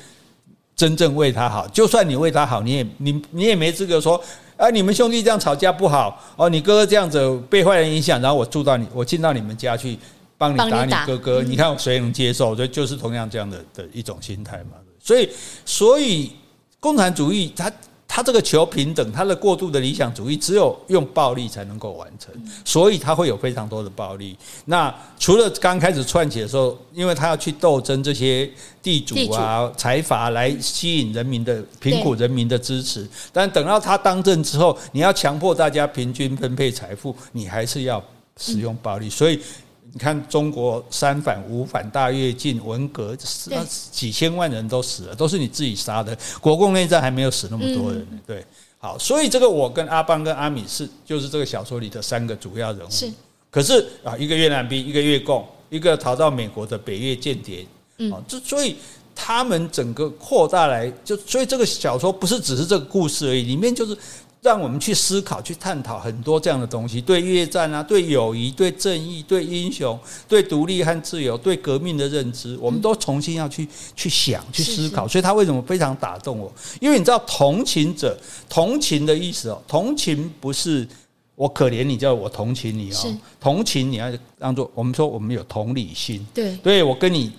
[0.74, 1.68] 真正为他好。
[1.68, 4.18] 就算你为他好，你也你你也没资格说
[4.56, 9.98] 啊，你们兄弟这样吵架不好哦，你哥哥这样子被坏人影响，然后我住到你，我进到你们家去
[10.38, 12.56] 帮你打你哥哥，你看谁能接受？
[12.56, 14.78] 所以就是同样这样的的一种心态嘛。
[14.98, 15.28] 所以，
[15.66, 16.32] 所以
[16.80, 17.70] 共产主义它。
[18.10, 22.34] 他这个求平等，他的过度的理想主义，只有用暴力才能够完成，
[22.64, 24.36] 所以他会有非常多的暴力。
[24.64, 28.50] 那除了刚开始串起的时候，因为他要去斗争这些
[28.82, 38.02] 地主啊、财阀来吸引人民的贫苦人民的支持，但等到他当政之后，你要强迫大家平均分配财富，你还是要
[38.38, 39.38] 使用暴力，所以。
[39.90, 43.16] 你看中国三反五反大跃进文革，
[43.46, 46.16] 那几千万人都死了，都是你自己杀的。
[46.40, 48.18] 国共内战还没有死那么多人呢。
[48.26, 48.44] 对，
[48.78, 52.90] 好，所以这个我跟阿邦跟阿米是就是这个小说里的三个主要人物。
[52.90, 53.10] 是，
[53.50, 57.66] 可是啊，一个越南兵，一个越共，一个逃到美国的北越间谍。
[57.96, 58.76] 嗯，这所以
[59.14, 63.96] 他们整个扩大来，就所以这个小说不是只是这个故事而已，里面就是。
[64.48, 75.06] 让我们去思考、去探讨很多这样的东西，对越战啊，对友谊、对正义、对英雄、对独立和自由、对革命的认知，我们都重新要去去想、去思考。
[75.06, 76.50] 所以他为什么非常打动我？
[76.80, 78.18] 因为你知道，同情者，
[78.48, 80.88] 同情的意思哦，同情不是
[81.34, 87.30] 我可怜你，叫我同情你哦，同情你要当做我们说我们有同理心，对，对我跟你。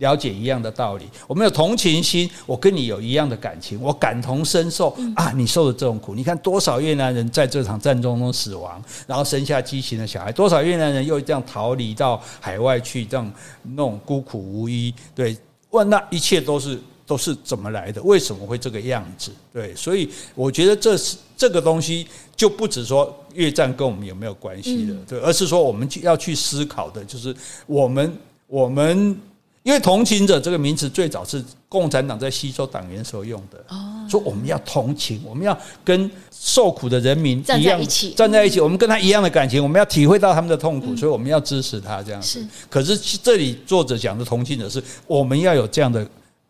[0.00, 5.30] 了解一样的道理，我们有同情心，我跟你有一样的感情，我感同身受啊！
[5.36, 13.30] 你受的这种苦，你看多少越南人在这场战争中死亡，然后生下畸形的小孩，多少越南人又这样逃离到海外去，这样
[13.62, 15.36] 那种孤苦无依，对，
[15.68, 18.02] 问那一切都是都是怎么来的？
[18.02, 19.30] 为什么会这个样子？
[19.52, 27.36] 对，所以我觉得这是这个东西就不止说越战跟我们有没有关系的，对，而是说我们要去思考的，就是
[27.66, 29.14] 我们我们。
[29.62, 33.62] 因为同情者这个名词最早是共产党在吸收党员时候用的，
[34.08, 42.44] 说我们要同情，我们要跟受苦的人民一样站在一起，站在一起，我们跟他一样的感情，我们要体会到他们的痛苦，所以我们要支持他这样子。
[42.70, 46.08] 可是这里作者讲的同情者是，我们要有这样的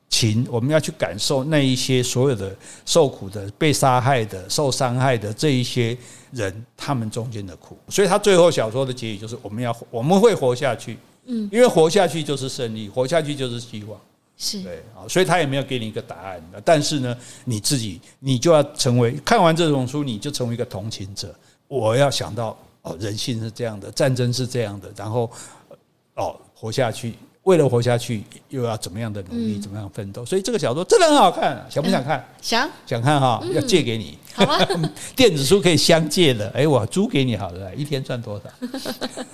[0.09, 2.55] 情，我们要去感受那一些所有的
[2.87, 5.99] 受苦的、被杀害的、受伤害的这一些
[6.31, 7.77] 人，他们中间的苦。
[7.89, 10.97] 所以他最后小说的结语就是，我们要我们会活下去。
[11.31, 13.99] 嗯，因为活下去就是胜利，活下去就是希望，
[14.37, 16.43] 是对啊，所以他也没有给你一个答案。
[16.65, 21.35] 但是呢，你自己你就要成为看完这种书，你就成为一个同情者。
[21.69, 25.31] 我要想到哦，人性是这样的，战争是这样的，然后
[26.15, 27.15] 哦，活下去。
[27.45, 30.25] 为了活下去，又要怎么样的努力，怎么样奋斗？
[30.27, 32.23] 所以这个小说真的很好看，想不想看？
[32.43, 34.19] 想想看哈，要借给你。
[34.35, 34.69] 好啊，
[35.17, 36.51] 电子书可以相借的。
[36.55, 38.51] 哎，我租给你好了，一天赚多少？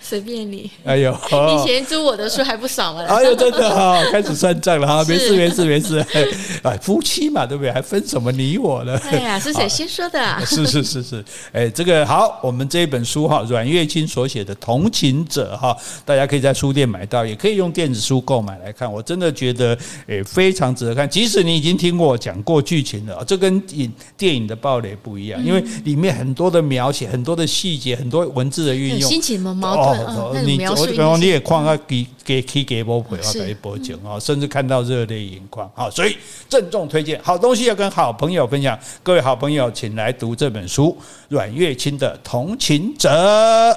[0.00, 0.70] 随便你。
[0.84, 3.06] 哎呦，以前租我的书还不少了。
[3.06, 6.04] 哎呦，真的哈，开始算账了哈，没事没事没事。
[6.62, 7.72] 哎，夫妻嘛，对不对？
[7.72, 8.98] 还分什么你我呢？
[9.04, 10.46] 哎呀，是谁先说的？
[10.46, 11.24] 是是是是。
[11.52, 19.76] 哎，这个好，我们这一本书哈，阮月清所写的《同情者》哈，大家可以在书店买到，也可以用电子书购买来看，我真的觉得
[20.06, 21.08] 哎非常值得看。
[21.08, 30.46] 即使你已经听过我讲过剧情了，这跟影电影的暴雷不一样，因为里面很多的描写、很多的细节、很多文字的运用，心情矛盾。
[30.46, 35.70] 你我可能你也看啊，给给给给波陪啊，给波景啊，甚至看到热泪盈眶。
[35.74, 36.16] 好，所以
[36.48, 38.78] 郑重推荐，好东西要跟好朋友分享。
[39.02, 40.96] 各位好朋友，请来读这本书
[41.28, 43.08] 《阮月清的同情者》。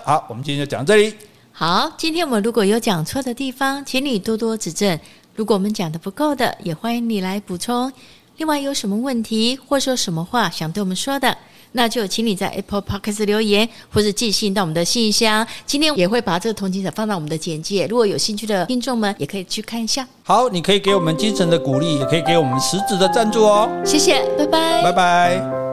[0.04, 1.14] 好，我们今天就讲这里。
[1.52, 5.00] 好，今天我们如果有讲错的地方，请你多多指正。
[5.36, 7.92] 如果我们讲的不够的，也欢迎你来补充。
[8.38, 11.36] 另外，有什么问题或说什么话想对我们说的，
[11.72, 15.46] 那就请你在 Apple Podcast 留言，或是寄信到我们的信箱。
[15.66, 20.08] 今天也会把这个同情者放到我们的简介，如果有兴趣的听众们，也可以去看一下。
[20.24, 23.70] 好，你可以给我们精神的鼓励，也可以给我们实质的赞助哦。
[23.84, 25.67] 谢谢，拜拜，拜拜。